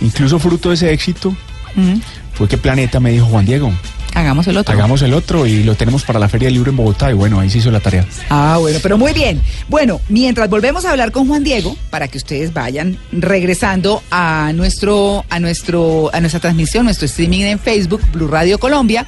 [0.00, 1.36] Incluso fruto de ese éxito
[1.76, 2.00] Mm.
[2.38, 3.72] Fue que Planeta me dijo, Juan Diego,
[4.14, 4.72] Hagamos el otro.
[4.72, 7.10] hagamos el otro y lo tenemos para la Feria del Libro en Bogotá.
[7.10, 8.06] Y bueno, ahí se hizo la tarea.
[8.30, 9.40] Ah, bueno, pero muy bien.
[9.68, 15.24] Bueno, mientras volvemos a hablar con Juan Diego, para que ustedes vayan regresando a nuestro,
[15.28, 19.04] a nuestro, a nuestra transmisión, nuestro streaming en Facebook, Blue Radio Colombia.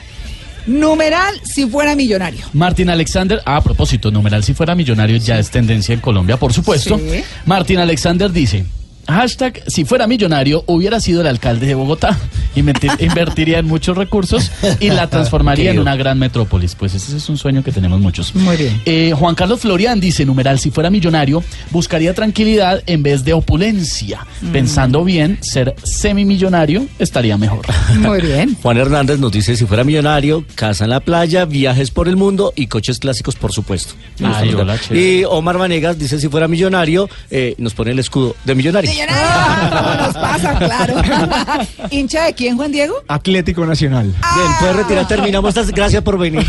[0.67, 2.45] Numeral si fuera millonario.
[2.53, 6.99] Martín Alexander, a propósito, numeral si fuera millonario ya es tendencia en Colombia, por supuesto.
[6.99, 7.23] Sí.
[7.47, 8.65] Martín Alexander dice,
[9.11, 12.19] hashtag si fuera millonario hubiera sido el alcalde de Bogotá,
[12.57, 16.75] Invertir- invertiría en muchos recursos y la transformaría en una gran metrópolis.
[16.75, 18.35] Pues ese es un sueño que tenemos muchos.
[18.35, 18.81] Muy bien.
[18.87, 24.27] Eh, Juan Carlos Florian dice, numeral, si fuera millonario, buscaría tranquilidad en vez de opulencia.
[24.43, 24.53] Mm.
[24.53, 27.65] Pensando bien, ser semimillonario estaría mejor.
[27.99, 28.57] Muy bien.
[28.63, 32.53] Juan Hernández nos dice, si fuera millonario, casa en la playa, viajes por el mundo
[32.57, 33.95] y coches clásicos, por supuesto.
[34.23, 35.21] Ay, hola, chévere.
[35.21, 38.91] y Omar Vanegas dice, si fuera millonario, eh, nos pone el escudo de millonario.
[39.07, 39.79] Millonario.
[39.79, 40.59] ¿Cómo nos pasa?
[40.59, 41.67] Claro.
[41.91, 42.95] ¿Hincha de quién, Juan Diego?
[43.09, 44.07] Atlético Nacional.
[44.07, 45.55] Bien, puedes retirar, terminamos.
[45.73, 46.47] Gracias por venir.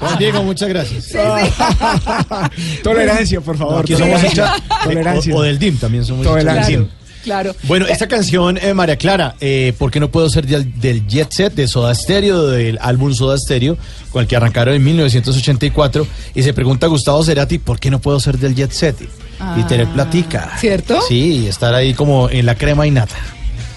[0.00, 1.08] Juan Diego, muchas gracias.
[2.82, 3.80] Tolerancia, por favor.
[3.82, 5.34] Aquí somos hinchas Tolerancia.
[5.34, 6.66] o, o del DIM, también somos hinchas.
[6.66, 6.88] DIM.
[7.24, 7.54] Claro.
[7.62, 11.32] Bueno, esta canción, eh, María Clara, eh, ¿por qué no puedo ser del, del Jet
[11.32, 13.78] Set de Soda Stereo, del álbum Soda Stereo,
[14.10, 16.06] con el que arrancaron en 1984?
[16.34, 18.96] Y se pregunta Gustavo Cerati, ¿por qué no puedo ser del Jet Set?
[19.56, 20.50] Y tener platica.
[20.58, 21.00] ¿cierto?
[21.08, 23.14] Sí, y estar ahí como en la crema y nata.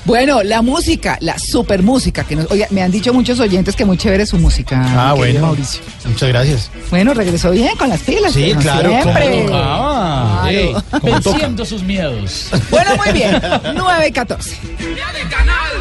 [0.06, 3.84] Bueno, la música, la super música que nos, oiga, me han dicho muchos oyentes que
[3.84, 4.82] muy chévere su música.
[4.95, 5.41] Ah, bueno.
[5.41, 5.82] Mauricio.
[6.06, 6.71] Muchas gracias.
[6.89, 8.32] Bueno, regresó bien con las pilas.
[8.32, 9.43] Sí, como claro, Siempre.
[9.45, 10.58] como Ah, Claro.
[10.58, 12.47] eh, venciendo sus miedos.
[12.69, 13.38] Bueno, muy bien.
[13.75, 14.51] 9 y 14.
[14.95, 15.71] Ya de canal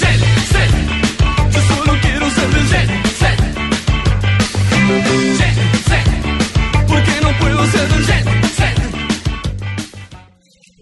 [0.00, 0.20] Set,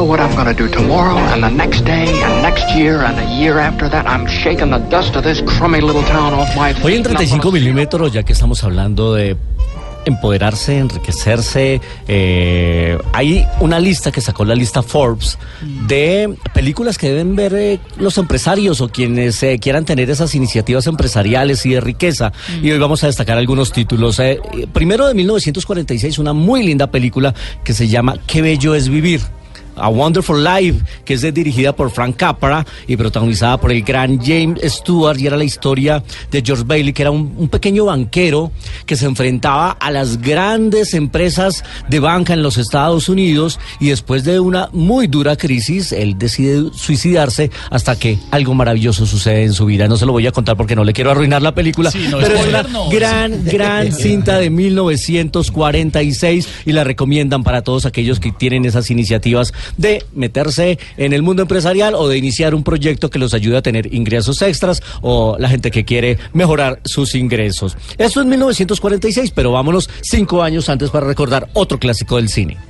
[0.00, 3.18] Know what I'm going to do tomorrow and the next day and next year and
[3.18, 4.06] a year after that.
[4.06, 7.18] I'm shaking the dust of this crummy little town off my Hoy en feet, and
[7.18, 9.36] I'm 35 gonna- milímetros, ya que estamos hablando de
[10.06, 15.38] empoderarse, enriquecerse, eh, hay una lista que sacó la lista Forbes
[15.86, 20.86] de películas que deben ver eh, los empresarios o quienes eh, quieran tener esas iniciativas
[20.86, 22.32] empresariales y de riqueza.
[22.62, 24.18] Y hoy vamos a destacar algunos títulos.
[24.72, 29.20] Primero de 1946, una muy linda película que se llama Qué bello es vivir.
[29.76, 34.60] A Wonderful Life, que es dirigida por Frank Capra y protagonizada por el gran James
[34.64, 38.52] Stewart, y era la historia de George Bailey, que era un, un pequeño banquero
[38.86, 44.24] que se enfrentaba a las grandes empresas de banca en los Estados Unidos, y después
[44.24, 49.66] de una muy dura crisis, él decide suicidarse hasta que algo maravilloso sucede en su
[49.66, 49.88] vida.
[49.88, 52.18] No se lo voy a contar porque no le quiero arruinar la película, Sí, no,
[52.18, 52.88] pero es una no.
[52.90, 59.52] gran, gran cinta de 1946 y la recomiendan para todos aquellos que tienen esas iniciativas
[59.76, 63.62] de meterse en el mundo empresarial o de iniciar un proyecto que los ayude a
[63.62, 67.76] tener ingresos extras o la gente que quiere mejorar sus ingresos.
[67.98, 72.69] Esto es 1946, pero vámonos cinco años antes para recordar otro clásico del cine.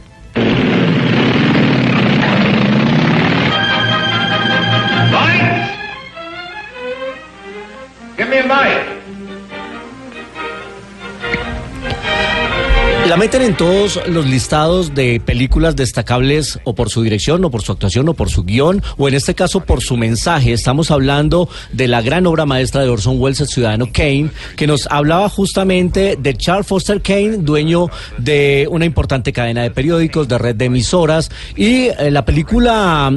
[13.11, 17.61] La meten en todos los listados de películas destacables o por su dirección, o por
[17.61, 20.53] su actuación, o por su guion, o en este caso por su mensaje.
[20.53, 24.87] Estamos hablando de la gran obra maestra de Orson Welles, el ciudadano Kane, que nos
[24.93, 30.55] hablaba justamente de Charles Foster Kane, dueño de una importante cadena de periódicos, de red
[30.55, 33.13] de emisoras, y eh, la película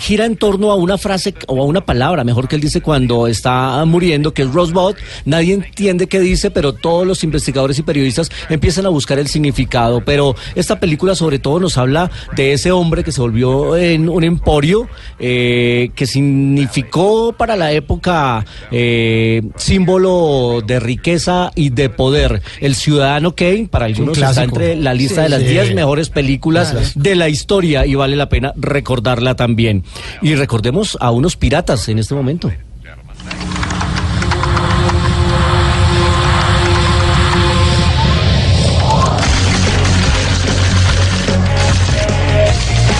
[0.00, 3.26] gira en torno a una frase o a una palabra, mejor que él dice cuando
[3.26, 4.94] está muriendo, que es Rosebud.
[5.24, 10.02] Nadie entiende qué dice, pero todos los investigadores y periodistas empiezan a buscar el significado.
[10.04, 14.24] Pero esta película sobre todo nos habla de ese hombre que se volvió en un
[14.24, 22.42] emporio, eh, que significó para la época eh, símbolo de riqueza y de poder.
[22.60, 25.48] El ciudadano Kane, para algunos está entre la lista Sí, de las sí.
[25.48, 26.86] 10 mejores películas Claro.
[26.94, 29.84] de la historia y vale la pena recordarla también.
[30.22, 32.50] Y recordemos a unos piratas en este momento.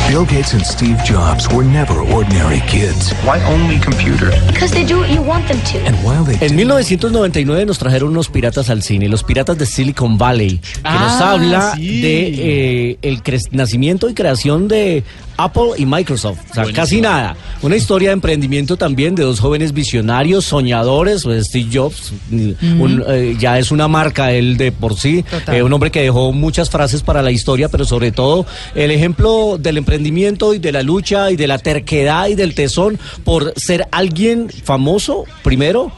[0.09, 3.12] Bill Gates and Steve Jobs were never ordinary kids.
[3.27, 4.35] Why only computers?
[4.46, 5.79] Because they do what you want them to.
[5.87, 10.16] And while they En 1999 nos trajeron unos piratas al cine, los piratas de Silicon
[10.16, 12.01] Valley, que nos Ah, habla sí.
[12.01, 13.22] de eh, el
[13.53, 15.05] nacimiento y creación de
[15.38, 16.38] Apple y Microsoft.
[16.51, 16.77] O sea, Buenísimo.
[16.85, 17.37] casi nada.
[17.62, 23.37] Una historia de emprendimiento también de dos jóvenes visionarios, soñadores, pues, Steve Jobs, un, eh,
[23.38, 27.03] ya es una marca él de por sí, eh, un hombre que dejó muchas frases
[27.03, 31.37] para la historia, pero sobre todo el ejemplo del emprendimiento y de la lucha y
[31.37, 35.92] de la terquedad y del tesón por ser alguien famoso, primero.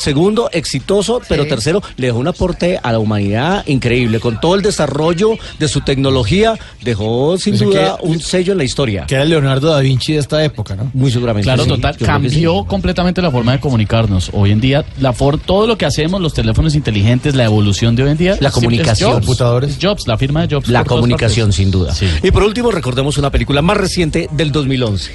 [0.00, 4.18] Segundo, exitoso, pero tercero, le dejó un aporte a la humanidad increíble.
[4.18, 8.64] Con todo el desarrollo de su tecnología, dejó sin duda que- un sello en la
[8.64, 9.04] historia.
[9.06, 10.90] Que era Leonardo da Vinci de esta época, ¿no?
[10.94, 11.44] Muy seguramente.
[11.44, 11.96] Claro, sí, total.
[11.98, 12.66] Cambió sí.
[12.66, 14.30] completamente la forma de comunicarnos.
[14.32, 18.04] Hoy en día, la for todo lo que hacemos, los teléfonos inteligentes, la evolución de
[18.04, 18.36] hoy en día.
[18.40, 19.12] La comunicación.
[19.12, 19.26] Jobs.
[19.26, 19.70] Computadores.
[19.70, 20.68] Es Jobs, la firma de Jobs.
[20.68, 21.94] La comunicación, sin duda.
[21.94, 22.06] Sí.
[22.22, 25.12] Y por último, recordemos una película más reciente del 2011.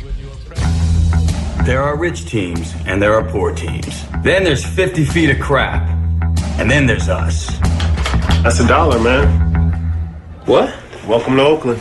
[1.65, 3.87] There are rich teams and there are poor teams.
[4.21, 5.81] Then there's 50 feet of crap.
[6.59, 7.49] And then there's us.
[8.43, 9.25] That's a dollar, man.
[10.45, 10.69] What?
[11.07, 11.79] Welcome to Oakland.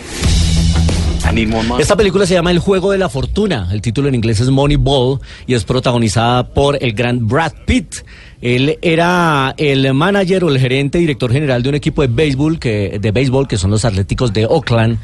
[1.27, 1.83] I need more money.
[1.83, 3.69] Esta película se llama El Juego de la Fortuna.
[3.73, 7.97] El título en inglés es Moneyball y es protagonizada por el gran Brad Pitt.
[8.41, 12.99] Él era el manager o el gerente director general de un equipo de béisbol que,
[12.99, 14.99] de béisbol que son los Atléticos de Oakland.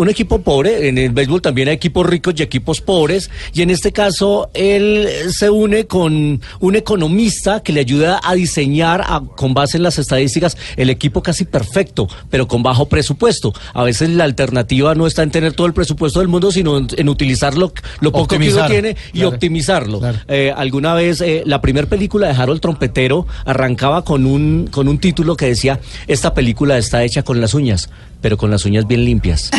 [0.00, 3.70] Un equipo pobre, en el béisbol también hay equipos ricos y equipos pobres, y en
[3.70, 9.54] este caso él se une con un economista que le ayuda a diseñar a- con
[9.54, 13.52] base en las estadísticas el equipo casi perfecto, pero con bajo presupuesto.
[13.74, 16.86] A veces la alternativa no está en tener todo el presupuesto del mundo, sino en,
[16.96, 19.28] en utilizar lo, lo poco que uno tiene y claro.
[19.30, 19.98] optimizarlo.
[19.98, 20.18] Claro.
[20.28, 24.98] Eh, alguna vez eh, la primera película de Harold Trompetero arrancaba con un, con un
[25.00, 29.04] título que decía, esta película está hecha con las uñas, pero con las uñas bien
[29.04, 29.50] limpias.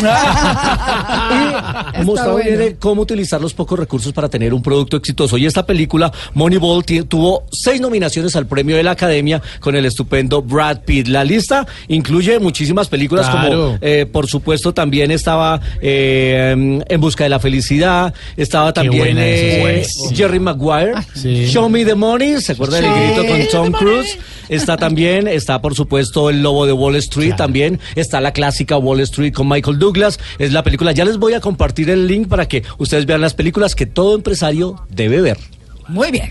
[2.00, 2.48] y mostraba bueno.
[2.48, 5.36] bien, eh, cómo utilizar los pocos recursos para tener un producto exitoso.
[5.38, 10.42] Y esta película, Moneyball, tuvo seis nominaciones al premio de la Academia con el estupendo
[10.42, 11.08] Brad Pitt.
[11.08, 17.30] La lista incluye muchísimas películas como, eh, por supuesto, también estaba eh, En Busca de
[17.30, 20.16] la Felicidad, estaba también eh, buenísima.
[20.16, 21.46] Jerry Maguire, Sí.
[21.48, 22.90] Show Me the Money, ¿se acuerda del Sí.
[23.14, 23.40] grito con
[23.70, 24.18] Tom Cruise?
[24.50, 28.98] Está también, está por supuesto El Lobo de Wall Street también, está la clásica Wall
[29.00, 32.48] Street con Michael Douglas, es la película, ya les voy a compartir el link para
[32.48, 35.38] que ustedes vean las películas que todo empresario debe ver.
[35.86, 36.30] Muy bien.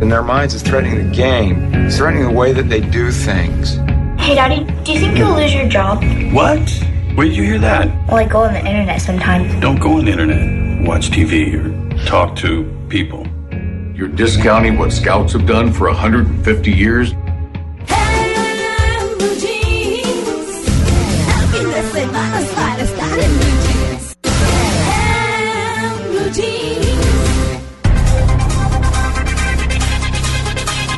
[0.00, 1.72] In their minds, it's threatening the game.
[1.86, 3.76] It's threatening the way that they do things.
[4.18, 6.02] Hey, Daddy, do you think you'll lose your job?
[6.32, 6.58] What?
[7.14, 7.86] Where did you hear that?
[8.08, 9.54] Well, I go on the internet sometimes.
[9.60, 10.86] Don't go on the internet.
[10.88, 11.70] Watch TV or
[12.04, 13.26] talk to people.
[14.02, 17.14] You're discounting what scouts have done for 150 years?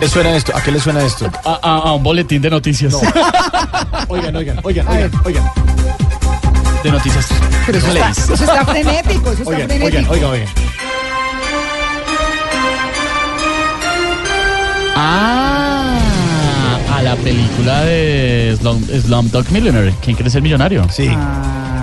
[0.00, 0.52] ¿Qué suena esto?
[0.54, 1.26] ¿A qué le suena esto?
[1.44, 2.94] A, a- a un boletín de noticias.
[4.08, 5.44] Oigan, oigan, oigan, oigan, oigan.
[6.82, 7.26] de noticias.
[7.64, 9.86] Pero eso está, eso está frenético, eso está Oigan, frenético.
[9.86, 10.73] oigan, oigan, oigan.
[14.96, 15.98] Ah,
[16.92, 19.94] a la la película de Slum, Slumdog Millionaire.
[20.02, 20.84] ¿Quién quiere ser millonario?
[20.90, 21.10] Sí.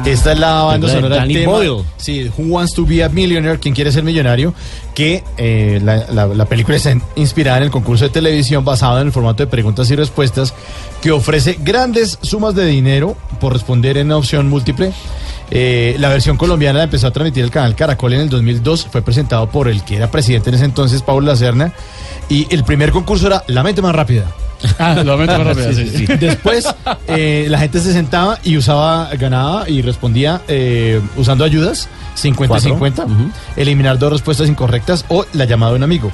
[0.06, 1.52] Esta es la banda sonora del tema.
[1.54, 1.84] Boyle.
[1.98, 4.54] Sí, Who Wants to Be a Millionaire, quien quiere ser millonario,
[4.96, 9.08] que eh, la, la- la película está inspirada en el concurso de televisión basado en
[9.08, 10.54] el formato de preguntas y respuestas
[11.02, 14.92] que ofrece grandes sumas de dinero por responder en una opción múltiple.
[15.52, 19.02] Eh, la versión colombiana la empezó a transmitir el canal Caracol en el 2002, fue
[19.04, 21.74] presentado por el que era presidente en ese entonces, Pablo Lacerna,
[22.30, 24.26] y el primer concurso era La mente más rápida.
[24.80, 26.06] Ah, mente más sí, sí.
[26.06, 26.68] Después
[27.08, 32.48] eh, la gente se sentaba y usaba, ganaba y respondía eh, usando ayudas, 50 y
[32.48, 32.70] Cuatro.
[32.70, 33.06] 50,
[33.58, 36.12] eliminar dos respuestas incorrectas o la llamada de un amigo.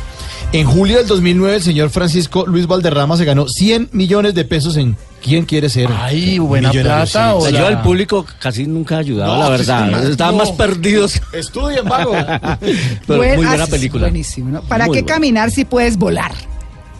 [0.54, 4.78] En julio del 2009 el señor Francisco Luis Valderrama se ganó 100 millones de pesos
[4.78, 5.89] en ¿Quién quiere ser?
[6.00, 7.04] Ay, buena millonario?
[7.12, 10.02] plata, o la- ayuda al público casi nunca ha ayudado, No, la verdad.
[10.04, 10.43] sí, Estaban no.
[10.45, 11.20] más perdidos.
[11.34, 12.12] Estudien, vago.
[12.62, 14.04] Pero Bueno, muy buena ah, película.
[14.04, 14.62] Buenísimo, ¿no?
[14.62, 15.16] ¿Para Muy qué buena.
[15.16, 16.32] caminar si puedes volar?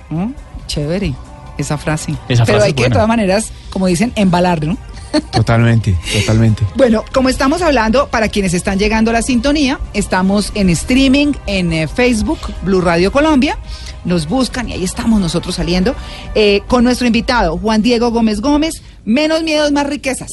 [0.10, 0.32] ¿Mm?
[0.66, 1.14] Chévere,
[1.58, 2.16] esa frase.
[2.30, 4.78] Esa Pero hay es que, de todas maneras, como dicen, embalar, ¿no?
[5.32, 6.66] Totalmente, totalmente.
[6.76, 11.74] Bueno, como estamos hablando, para quienes están llegando a la sintonía, estamos en streaming en
[11.74, 13.58] eh, Facebook, Blue Radio Colombia.
[14.06, 15.96] Nos buscan y ahí estamos nosotros saliendo
[16.36, 20.30] eh, con nuestro invitado, Juan Diego Gómez Gómez, Menos Miedos, Más Riquezas.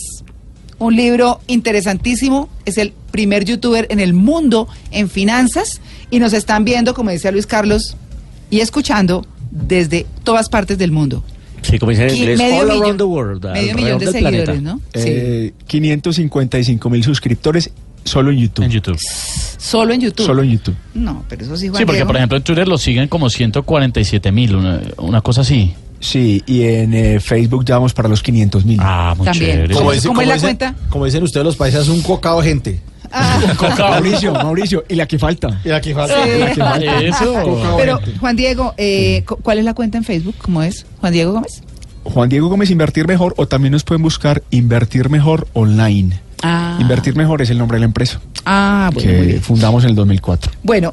[0.78, 6.64] Un libro interesantísimo, es el primer youtuber en el mundo en finanzas y nos están
[6.64, 7.96] viendo, como decía Luis Carlos,
[8.50, 9.24] y escuchando
[9.54, 11.24] desde todas partes del mundo.
[11.62, 13.44] Sí, como dicen en inglés, medio all millón- around the world.
[13.52, 14.60] medio millón de seguidores, planeta.
[14.60, 14.80] ¿no?
[14.92, 17.70] Eh, 555 mil suscriptores
[18.04, 18.64] solo en YouTube.
[18.66, 18.98] En YouTube.
[19.56, 20.26] Solo en YouTube.
[20.26, 20.74] Solo en YouTube.
[20.92, 22.06] No, pero eso sí, Juan Sí, porque Diego.
[22.08, 25.72] por ejemplo en Twitter lo siguen como 147 mil, una, una cosa así.
[26.00, 28.78] Sí, y en eh, Facebook ya vamos para los 500 mil.
[28.82, 29.52] Ah, muy También.
[29.52, 29.74] chévere.
[29.74, 30.74] ¿Cómo- dice- cómo es la dicen- cuenta?
[30.90, 32.80] Como dicen ustedes los países, es un cocao de gente.
[33.78, 35.60] Mauricio, Mauricio, y la que falta.
[35.64, 36.14] Y aquí falta.
[36.24, 36.30] Sí.
[36.38, 37.00] la que falta.
[37.02, 37.76] Eso.
[37.76, 38.00] Pero.
[38.20, 40.34] Juan Diego, eh, cu- ¿cuál es la cuenta en Facebook?
[40.42, 40.86] ¿Cómo es?
[41.00, 41.62] ¿Juan Diego Gómez?
[42.04, 46.20] Juan Diego Gómez Invertir Mejor o también nos pueden buscar Invertir Mejor Online.
[46.42, 49.96] Ah, Invertir Mejor es el nombre de la empresa ah bueno, que fundamos en el
[49.96, 50.52] 2004.
[50.62, 50.92] Bueno,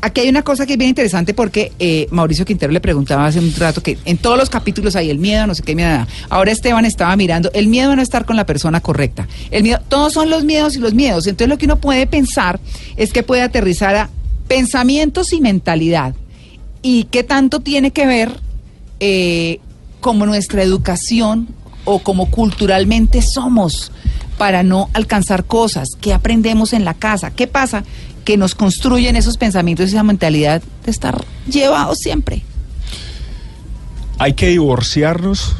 [0.00, 3.38] aquí hay una cosa que es bien interesante porque eh, Mauricio Quintero le preguntaba hace
[3.38, 6.06] un rato que en todos los capítulos hay el miedo, no sé qué miedo.
[6.28, 9.28] Ahora Esteban estaba mirando el miedo a no estar con la persona correcta.
[9.50, 11.26] El miedo, todos son los miedos y los miedos.
[11.26, 12.60] Entonces lo que uno puede pensar
[12.96, 14.10] es que puede aterrizar a
[14.48, 16.14] pensamientos y mentalidad.
[16.82, 18.40] ¿Y qué tanto tiene que ver
[19.00, 19.60] eh,
[20.00, 21.48] como nuestra educación
[21.84, 23.92] o como culturalmente somos
[24.36, 25.88] para no alcanzar cosas?
[26.00, 27.30] ¿Qué aprendemos en la casa?
[27.30, 27.84] ¿Qué pasa?
[28.28, 32.42] Que nos construyen esos pensamientos y esa mentalidad de estar llevados siempre.
[34.18, 35.54] Hay que divorciarnos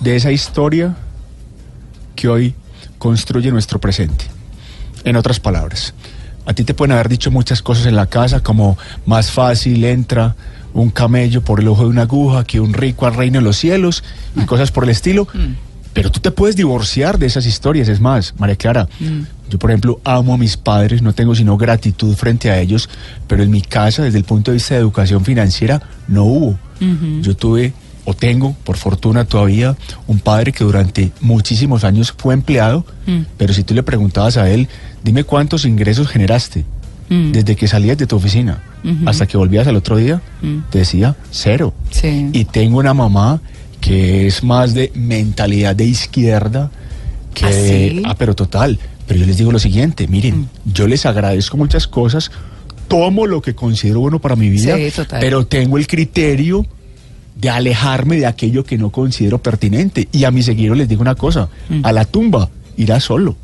[0.00, 0.96] de esa historia
[2.16, 2.56] que hoy
[2.98, 4.24] construye nuestro presente.
[5.04, 5.94] En otras palabras,
[6.44, 10.34] a ti te pueden haber dicho muchas cosas en la casa como más fácil entra
[10.74, 13.56] un camello por el ojo de una aguja que un rico al reino de los
[13.56, 14.02] cielos
[14.34, 15.28] y cosas por el estilo.
[15.92, 17.88] Pero tú te puedes divorciar de esas historias.
[17.88, 18.88] Es más, María Clara,
[19.48, 22.88] yo por ejemplo amo a mis padres, no tengo sino gratitud frente a ellos,
[23.26, 26.58] pero en mi casa, desde el punto de vista de educación financiera, no hubo.
[27.22, 27.72] Yo tuve
[28.04, 29.76] o tengo, por fortuna todavía,
[30.06, 33.20] un padre que durante muchísimos años fue empleado, Mm.
[33.36, 34.68] pero si tú le preguntabas a él,
[35.04, 36.64] dime cuántos ingresos generaste
[37.10, 37.32] Mm.
[37.32, 38.62] desde que salías de tu oficina
[39.04, 40.58] hasta que volvías al otro día, Mm.
[40.70, 41.74] te decía cero.
[41.90, 42.30] Sí.
[42.32, 43.40] Y tengo una mamá
[43.80, 46.70] que es más de mentalidad de izquierda
[47.34, 47.44] que...
[47.46, 48.02] ¿Ah, sí?
[48.04, 48.78] ah, pero total.
[49.06, 52.30] Pero yo les digo lo siguiente, miren, yo les agradezco muchas cosas,
[52.86, 55.20] tomo lo que considero bueno para mi vida, Sí, total.
[55.20, 56.64] pero tengo el criterio
[57.34, 60.08] de alejarme de aquello que no considero pertinente.
[60.12, 61.84] Y a mis seguidores les digo una cosa, Mm.
[61.84, 63.36] a la tumba irá solo.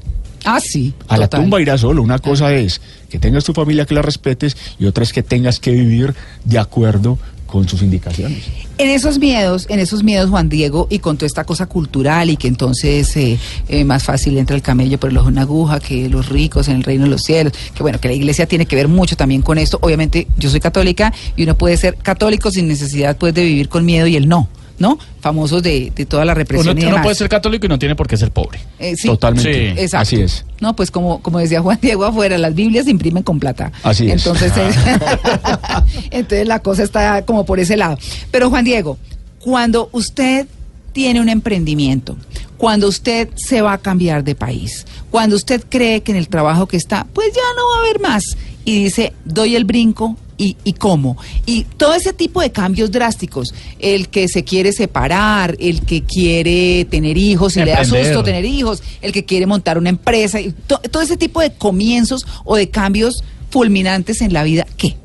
[0.45, 0.95] Ah, sí.
[1.09, 2.03] A la tumba irá solo.
[2.03, 5.59] Una cosa es que tengas tu familia que la respetes y otra es que tengas
[5.59, 6.15] que vivir
[6.45, 7.19] de acuerdo
[7.57, 8.45] con sus indicaciones.
[8.77, 12.37] En esos miedos, en esos miedos, Juan Diego, y con toda esta cosa cultural y
[12.37, 13.39] que entonces eh,
[13.69, 16.69] eh, más fácil entra el camello por el ojo de una aguja que los ricos
[16.69, 19.17] en el reino de los cielos, que bueno, que la iglesia tiene que ver mucho
[19.17, 19.79] también con esto.
[19.81, 23.87] Obviamente yo soy católica y uno puede ser católico sin necesidad pues de vivir con
[23.87, 24.49] miedo y el no,
[24.79, 24.99] ¿no?
[25.21, 28.07] Famosos de, de toda la Uno, represión uno puede ser católico y no tiene por
[28.07, 28.61] qué ser pobre.
[28.79, 29.09] Eh, sí.
[29.09, 29.75] Totalmente.
[29.75, 29.81] Sí.
[29.81, 30.03] Exacto.
[30.03, 30.45] Así es.
[30.61, 33.73] No, pues como, como decía Juan Diego afuera, las Biblias se imprimen con plata.
[33.83, 34.13] Así es.
[34.13, 34.71] Entonces, eh,
[36.11, 37.99] entonces la cosa está como por ese lado.
[38.31, 38.99] Pero Juan Diego,
[39.41, 40.47] cuando usted
[40.93, 42.17] tiene un emprendimiento,
[42.57, 46.67] cuando usted se va a cambiar de país, cuando usted cree que en el trabajo
[46.67, 50.17] que está, pues ya no va a haber más, y dice, doy el brinco.
[50.39, 51.17] Y, y cómo.
[51.47, 56.85] Y todo ese tipo de cambios drásticos, el que se quiere separar, el que quiere
[56.91, 60.53] tener hijos y le da susto tener hijos, el que quiere montar una empresa, y
[60.67, 64.97] to- todo ese tipo de comienzos o de cambios fulminantes en la vida, ¿qué?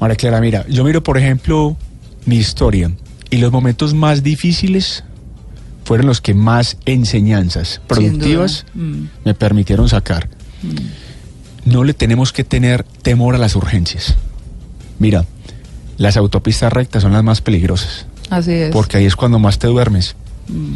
[0.00, 1.76] María Clara, mira, yo miro, por ejemplo,
[2.26, 2.92] mi historia
[3.30, 5.02] Y los momentos más difíciles
[5.84, 8.64] fueron los que más enseñanzas productivas.
[8.74, 9.04] Mm.
[9.24, 10.28] me permitieron sacar.
[11.64, 14.14] No le tenemos que tener temor a las urgencias.
[14.98, 15.24] Mira,
[15.98, 18.70] las autopistas rectas son las más peligrosas, Así es.
[18.72, 20.16] porque ahí es cuando más te duermes.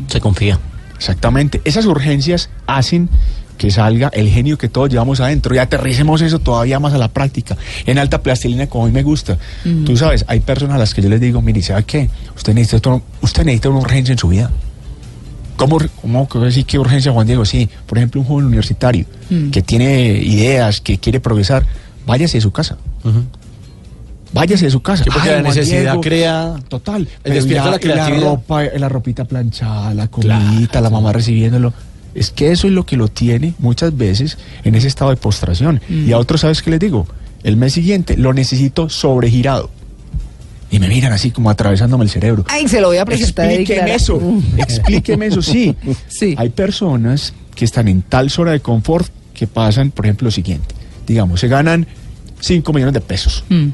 [0.08, 0.58] Se confía.
[0.96, 1.60] Exactamente.
[1.64, 3.08] Esas urgencias hacen
[3.56, 7.08] que salga el genio que todos llevamos adentro y aterricemos eso todavía más a la
[7.08, 7.56] práctica.
[7.86, 9.36] En alta plastilina, como a mí me gusta.
[9.64, 9.84] Mm.
[9.84, 12.08] Tú sabes, hay personas a las que yo les digo, mire, ¿sabe qué?
[12.36, 14.50] Usted necesita, otro- usted necesita una urgencia en su vida.
[15.56, 17.44] ¿Cómo, cómo que decir qué urgencia, Juan Diego?
[17.44, 19.50] Sí, por ejemplo, un joven universitario Mm.
[19.50, 21.66] que tiene ideas, que quiere progresar,
[22.06, 22.76] váyase de su casa.
[24.32, 25.04] Váyase de su casa.
[25.04, 27.08] Sí, porque la necesidad crea- Total.
[27.24, 28.20] El despierta la creatividad.
[28.22, 31.72] La ropa, la ropita planchada, la comidita, la mamá recibiéndolo.
[32.14, 35.80] Es que eso es lo que lo tiene muchas veces en ese estado de postración.
[35.88, 36.08] Mm.
[36.08, 37.06] Y a otros, ¿sabes qué les digo?
[37.44, 39.70] El mes siguiente lo necesito sobregirado.
[40.70, 42.44] Y me miran así como atravesándome el cerebro.
[42.48, 43.46] Ay, se lo voy a presentar.
[43.50, 44.58] Explíqueme eso, Mm.
[44.60, 45.74] explíqueme eso, sí.
[46.08, 46.34] Sí.
[46.36, 50.74] Hay personas que están en tal zona de confort que pasan, por ejemplo, lo siguiente.
[51.06, 51.86] Digamos, se ganan
[52.40, 53.68] 5 millones de pesos Mm,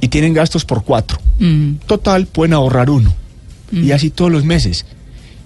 [0.00, 1.18] y tienen gastos por 4.
[1.38, 3.12] mm, Total, pueden ahorrar uno.
[3.70, 3.84] Mm.
[3.84, 4.84] Y así todos los meses.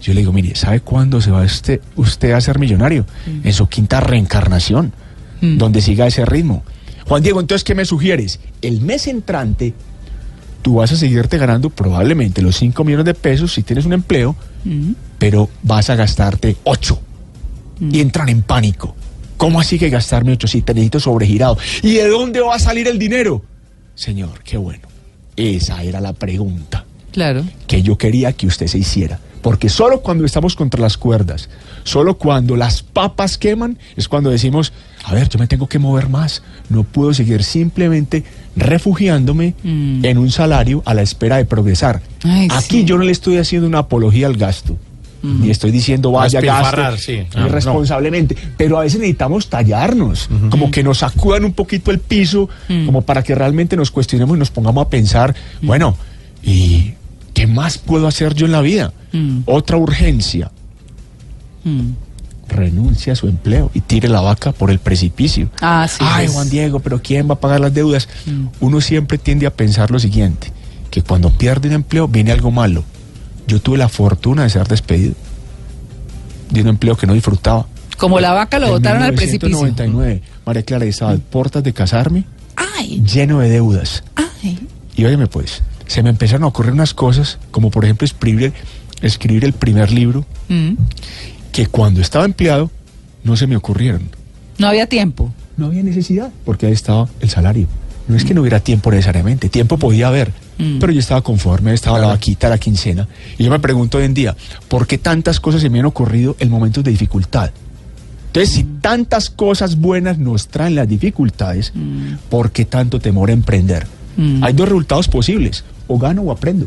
[0.03, 3.05] Yo le digo, mire, ¿sabe cuándo se va este, usted a ser millonario?
[3.45, 4.93] En su quinta reencarnación,
[5.43, 5.57] Mm.
[5.59, 6.63] donde siga ese ritmo.
[7.07, 8.41] Juan Diego, entonces, ¿qué me sugieres?
[8.63, 9.73] El mes entrante,
[10.63, 14.37] tú vas a seguirte ganando probablemente los 5 millones de pesos si tienes un empleo,
[14.65, 14.93] mm.
[15.19, 17.01] pero vas a gastarte 8.
[17.91, 18.95] Y entran en pánico.
[19.39, 21.57] ¿Cómo así que gastarme 8 si te necesito sobregirado?
[21.83, 23.43] ¿Y de dónde va a salir el dinero?
[24.05, 24.89] Señor, qué bueno.
[25.37, 27.45] Esa era la pregunta Claro.
[27.67, 29.19] que yo quería que usted se hiciera.
[29.43, 31.51] Porque solo cuando estamos contra las cuerdas,
[31.85, 34.73] solo cuando las papas queman, es cuando decimos,
[35.05, 36.43] a ver, yo me tengo que mover más.
[36.71, 38.25] No puedo seguir simplemente
[38.57, 40.03] refugiándome Mm.
[40.07, 42.01] en un salario a la espera de progresar.
[42.25, 42.85] Ay, Aquí sí.
[42.85, 44.79] yo no le estoy haciendo una apología al gasto.
[45.23, 45.43] Mm.
[45.43, 47.23] Ni estoy diciendo vaya gasto sí.
[47.35, 52.49] Ah, irresponsablemente, pero a veces necesitamos tallarnos, como que nos sacudan un poquito el piso,
[52.69, 52.87] Mm.
[52.87, 55.97] como para que realmente nos cuestionemos y nos pongamos a pensar, bueno,
[56.43, 56.93] ¿y
[57.35, 58.93] qué más puedo hacer yo en la vida?
[59.13, 59.41] Mm.
[59.47, 60.51] Otra urgencia,
[61.65, 61.91] Mm.
[62.49, 65.51] renuncia a su empleo y tire la vaca por el precipicio.
[65.61, 65.99] Ah, sí.
[66.01, 66.27] Ay.
[66.29, 68.09] Juan Diego, pero ¿quién va a pagar las deudas?
[68.27, 68.47] Mm.
[68.61, 70.51] Uno siempre tiende a pensar lo siguiente,
[70.91, 72.85] que cuando pierde un empleo viene algo malo.
[73.51, 75.15] Yo tuve la fortuna de ser despedido
[76.51, 77.67] de un empleo que no disfrutaba.
[77.99, 79.49] Como la vaca lo En botaron al precipicio.
[79.49, 82.25] 1999, María Clara, estaba a puertas de casarme,
[82.55, 84.05] Ay, lleno de deudas.
[84.15, 84.57] ay.
[84.95, 88.53] Y óyeme pues, se me empezaron a ocurrir unas cosas, como por ejemplo escribir,
[89.03, 90.75] escribir el primer libro, Mm.
[91.51, 92.71] que cuando estaba empleado
[93.25, 94.03] no se me ocurrieron.
[94.59, 95.33] No había tiempo.
[95.57, 97.67] No había necesidad, porque ahí estaba el salario.
[98.11, 100.79] No es que no hubiera tiempo necesariamente, tiempo podía haber, Mm.
[100.79, 103.07] pero yo estaba conforme, estaba la vaquita, la quincena.
[103.39, 104.37] Y yo me pregunto hoy en día,
[104.69, 107.51] ¿por qué tantas cosas se me han ocurrido en momentos de dificultad?
[108.27, 111.73] Entonces, si tantas cosas buenas nos traen las dificultades,
[112.29, 113.87] ¿por qué tanto temor a emprender?
[114.17, 114.45] Mm.
[114.45, 116.67] Hay dos resultados posibles, o gano o aprendo.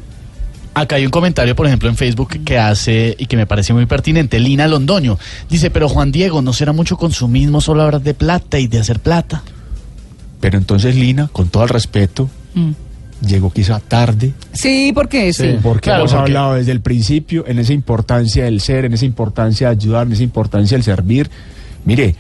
[0.73, 3.85] Acá hay un comentario, por ejemplo, en Facebook que hace y que me parece muy
[3.85, 4.39] pertinente.
[4.39, 5.19] Lina Londoño
[5.49, 8.99] dice, pero Juan Diego, ¿no será mucho consumismo solo hablar de plata y de hacer
[8.99, 9.43] plata?
[10.43, 12.71] Pero entonces Lina, con todo el respeto, Mm.
[13.25, 15.55] llegó quizá tarde, Sí, porque sí.
[15.63, 19.05] Porque Claro, hemos porque- hablado desde el principio en esa importancia del ser, en esa
[19.05, 21.29] importancia de ayudar, en esa importancia del servir.
[21.85, 22.15] Mire,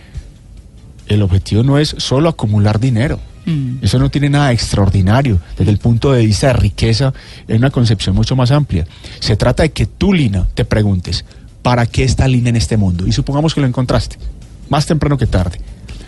[1.09, 3.19] el objetivo no es solo acumular dinero.
[3.45, 3.79] Mm.
[3.83, 7.13] Eso no tiene nada extraordinario desde el punto de vista de riqueza,
[7.45, 8.87] es una concepción mucho más amplia.
[9.19, 11.25] Se trata de que tú, Lina, te preguntes,
[11.61, 13.05] ¿para qué está Lina en este mundo?
[13.05, 14.15] Y supongamos que lo encontraste,
[14.69, 15.59] más temprano que tarde.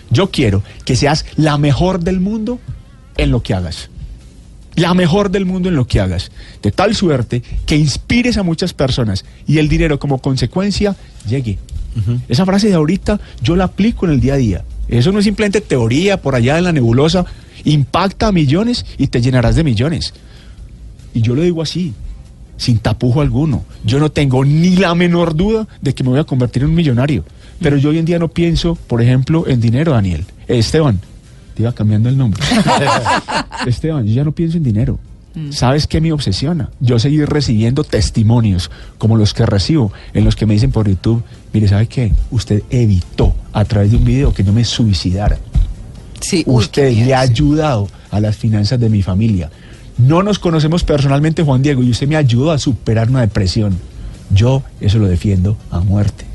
[0.09, 2.59] Yo quiero que seas la mejor del mundo
[3.17, 3.89] en lo que hagas
[4.75, 6.31] la mejor del mundo en lo que hagas,
[6.61, 10.95] de tal suerte que inspires a muchas personas y el dinero como consecuencia
[11.27, 11.57] llegue.
[12.27, 14.65] Esa frase de ahorita yo la aplico en el día a día.
[14.89, 17.25] Eso no es simplemente teoría por allá en la nebulosa,
[17.63, 20.13] impacta a millones y te llenarás de millones.
[21.13, 21.93] Y yo lo digo así,
[22.57, 23.63] sin tapujo alguno.
[23.85, 26.75] Yo no tengo ni la menor duda de que me voy a convertir en un
[26.75, 27.23] millonario.
[27.59, 30.25] Pero yo hoy en día no pienso, por ejemplo, en dinero, Daniel.
[30.47, 30.99] Esteban,
[31.53, 32.41] te iba cambiando el nombre.
[33.65, 34.99] Esteban, yo ya no pienso en dinero.
[35.49, 36.69] ¿Sabes qué me obsesiona?
[36.79, 41.23] Yo seguir recibiendo testimonios como los que recibo, en los que me dicen por YouTube,
[41.51, 42.13] mire, ¿sabe qué?
[42.31, 45.37] Usted evitó a través de un video que yo me suicidara.
[46.21, 49.51] Sí, Usted le ha ayudado a las finanzas de mi familia.
[49.97, 53.77] No nos conocemos personalmente, Juan Diego, y usted me ayudó a superar una depresión.
[54.33, 56.25] Yo eso lo defiendo a muerte.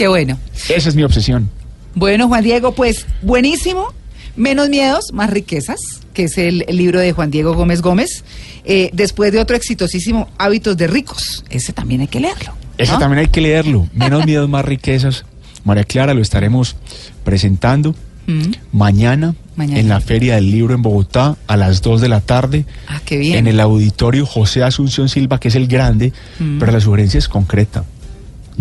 [0.00, 0.38] Qué bueno.
[0.70, 1.50] Esa es mi obsesión.
[1.94, 3.88] Bueno, Juan Diego, pues buenísimo.
[4.34, 5.78] Menos miedos, más riquezas,
[6.14, 8.24] que es el, el libro de Juan Diego Gómez Gómez.
[8.64, 11.44] Eh, después de otro exitosísimo, Hábitos de ricos.
[11.50, 12.54] Ese también hay que leerlo.
[12.78, 13.88] Ese también hay que leerlo.
[13.92, 15.26] Menos miedos, más riquezas.
[15.64, 16.76] María Clara lo estaremos
[17.22, 17.94] presentando
[18.26, 18.52] Mm.
[18.72, 19.80] mañana, Mañana.
[19.80, 22.64] en la Feria del Libro en Bogotá a las 2 de la tarde.
[22.88, 23.36] Ah, qué bien.
[23.38, 26.58] En el auditorio José Asunción Silva, que es el grande, Mm.
[26.58, 27.84] pero la sugerencia es concreta.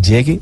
[0.02, 0.40] Llegue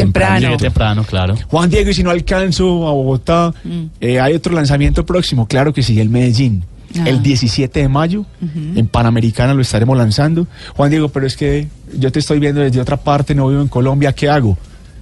[0.00, 0.40] Temprano.
[0.40, 1.34] Llegué temprano, claro.
[1.48, 3.84] Juan Diego, y si no alcanzo a Bogotá, Mm.
[4.00, 6.64] eh, hay otro lanzamiento próximo, claro que sí, el Medellín.
[6.98, 7.02] Ah.
[7.06, 8.24] El 17 de mayo,
[8.74, 10.46] en Panamericana lo estaremos lanzando.
[10.76, 11.66] Juan Diego, pero es que
[11.98, 14.56] yo te estoy viendo desde otra parte, no vivo en Colombia, ¿qué hago?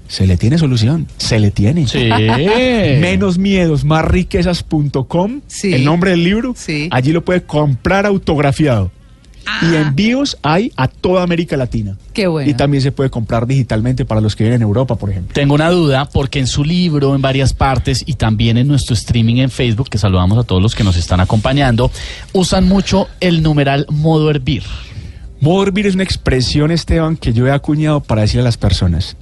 [0.08, 1.86] Se le tiene solución, se le tiene.
[1.86, 2.08] Sí.
[3.00, 5.72] Menos miedos, más riquezas.com, Sí.
[5.74, 6.54] el nombre del libro.
[6.56, 6.88] Sí.
[6.90, 8.90] Allí lo puede comprar autografiado.
[9.62, 11.96] Y envíos hay a toda América Latina.
[12.12, 12.50] Qué bueno.
[12.50, 15.34] Y también se puede comprar digitalmente para los que viven en Europa, por ejemplo.
[15.34, 19.36] Tengo una duda porque en su libro, en varias partes y también en nuestro streaming
[19.36, 21.90] en Facebook, que saludamos a todos los que nos están acompañando,
[22.32, 24.62] usan mucho el numeral modo hervir.
[25.40, 29.16] Modo hervir es una expresión, Esteban, que yo he acuñado para decir a las personas.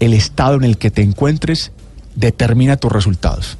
[0.00, 1.72] El estado en el que te encuentres
[2.14, 3.56] determina tus resultados.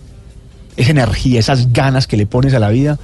[0.76, 2.98] Esa energía, esas ganas que le pones a la vida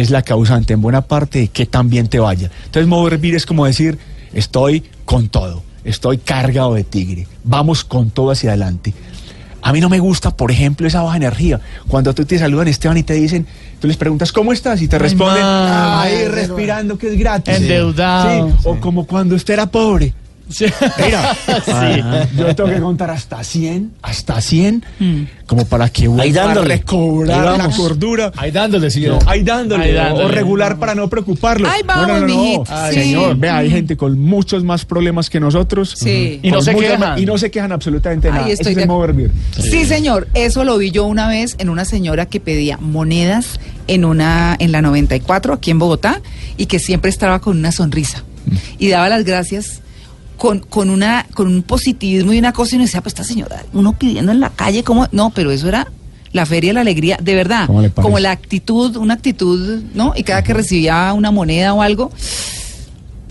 [0.00, 2.50] es la causante en buena parte de que también te vaya.
[2.64, 3.98] Entonces, modo hervir es como decir,
[4.32, 8.94] estoy con todo, estoy cargado de tigre, vamos con todo hacia adelante.
[9.62, 11.60] A mí no me gusta, por ejemplo, esa baja energía.
[11.88, 13.46] Cuando tú te saludan, Esteban, y te dicen,
[13.80, 14.80] tú les preguntas, ¿cómo estás?
[14.80, 15.98] Y te responden, man.
[15.98, 17.56] ahí respirando, que es gratis.
[17.56, 18.48] Endeudado.
[18.48, 20.14] Sí, O como cuando usted era pobre.
[20.48, 21.34] Mira,
[21.64, 21.70] Sí.
[21.72, 22.28] Ajá.
[22.36, 25.22] yo tengo que contar hasta 100, hasta 100, Mm.
[25.46, 26.76] como para que vuelva a dándole.
[26.76, 28.32] recobrar Ahí la cordura.
[28.36, 29.06] Ahí dándole, sí.
[29.06, 30.24] No, ahí dándole, Ahí o- dándole.
[30.24, 31.68] o regular para no preocuparlo.
[31.68, 33.00] Ahí vamos, mijito, Ay, sí.
[33.00, 35.94] Señor, vea, hay gente con muchos más problemas que nosotros.
[35.96, 36.38] Sí.
[36.42, 37.00] Y no se quejan.
[37.00, 38.48] más- Y no se quejan absolutamente Ahí nada.
[38.48, 39.06] estoy Ese es de el modo.
[39.58, 40.28] Sí, señor.
[40.34, 44.72] Eso lo vi yo una vez en una señora que pedía monedas en una en
[44.72, 46.20] la 94 aquí en Bogotá
[46.56, 48.22] y que siempre estaba con una sonrisa
[48.78, 49.80] y daba las gracias
[50.36, 53.64] con, con una con un positivismo y una cosa y uno decía, pues esta señora,
[53.72, 55.88] uno pidiendo en la calle como no, pero eso era
[56.32, 60.12] la feria de la alegría, de verdad, ¿Cómo como la actitud, una actitud, ¿no?
[60.16, 62.10] Y cada que recibía una moneda o algo,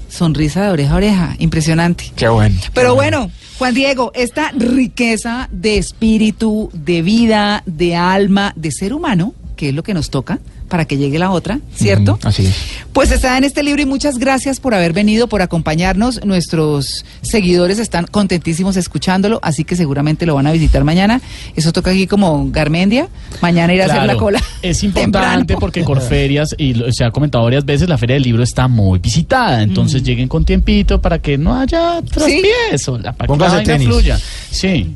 [0.09, 2.11] sonrisa de oreja a oreja, impresionante.
[2.15, 2.59] Qué bueno.
[2.73, 3.29] Pero bueno,
[3.59, 9.75] Juan Diego, esta riqueza de espíritu, de vida, de alma, de ser humano, que es
[9.75, 10.39] lo que nos toca
[10.69, 12.17] para que llegue la otra, ¿cierto?
[12.23, 12.55] Así es.
[12.93, 16.23] Pues está en este libro y muchas gracias por haber venido, por acompañarnos.
[16.25, 21.21] Nuestros seguidores están contentísimos escuchándolo, así que seguramente lo van a visitar mañana.
[21.55, 23.07] Eso toca aquí como Garmendia.
[23.41, 24.41] Mañana ir a hacer la cola.
[24.61, 25.59] Es importante temprano.
[25.59, 28.99] porque Corferias, y lo- se ha comentado varias veces, la Feria del Libro está muy
[28.99, 29.61] visitada.
[29.61, 30.05] Entonces Mm.
[30.05, 33.87] lleguen con tiempito para que no haya tropiezo, la, para que la tenis.
[33.87, 34.19] fluya.
[34.49, 34.95] Sí.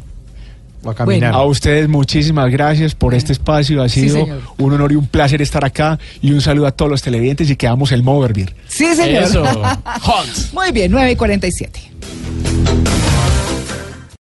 [0.85, 1.33] A caminar.
[1.33, 3.81] A ustedes muchísimas gracias por este espacio.
[3.81, 4.25] Ha sido
[4.57, 5.99] un honor y un placer estar acá.
[6.21, 8.55] Y un saludo a todos los televidentes y quedamos el hervir.
[8.67, 9.23] Sí, señor.
[9.23, 9.43] Eso.
[10.53, 11.91] Muy bien, 9 y 47.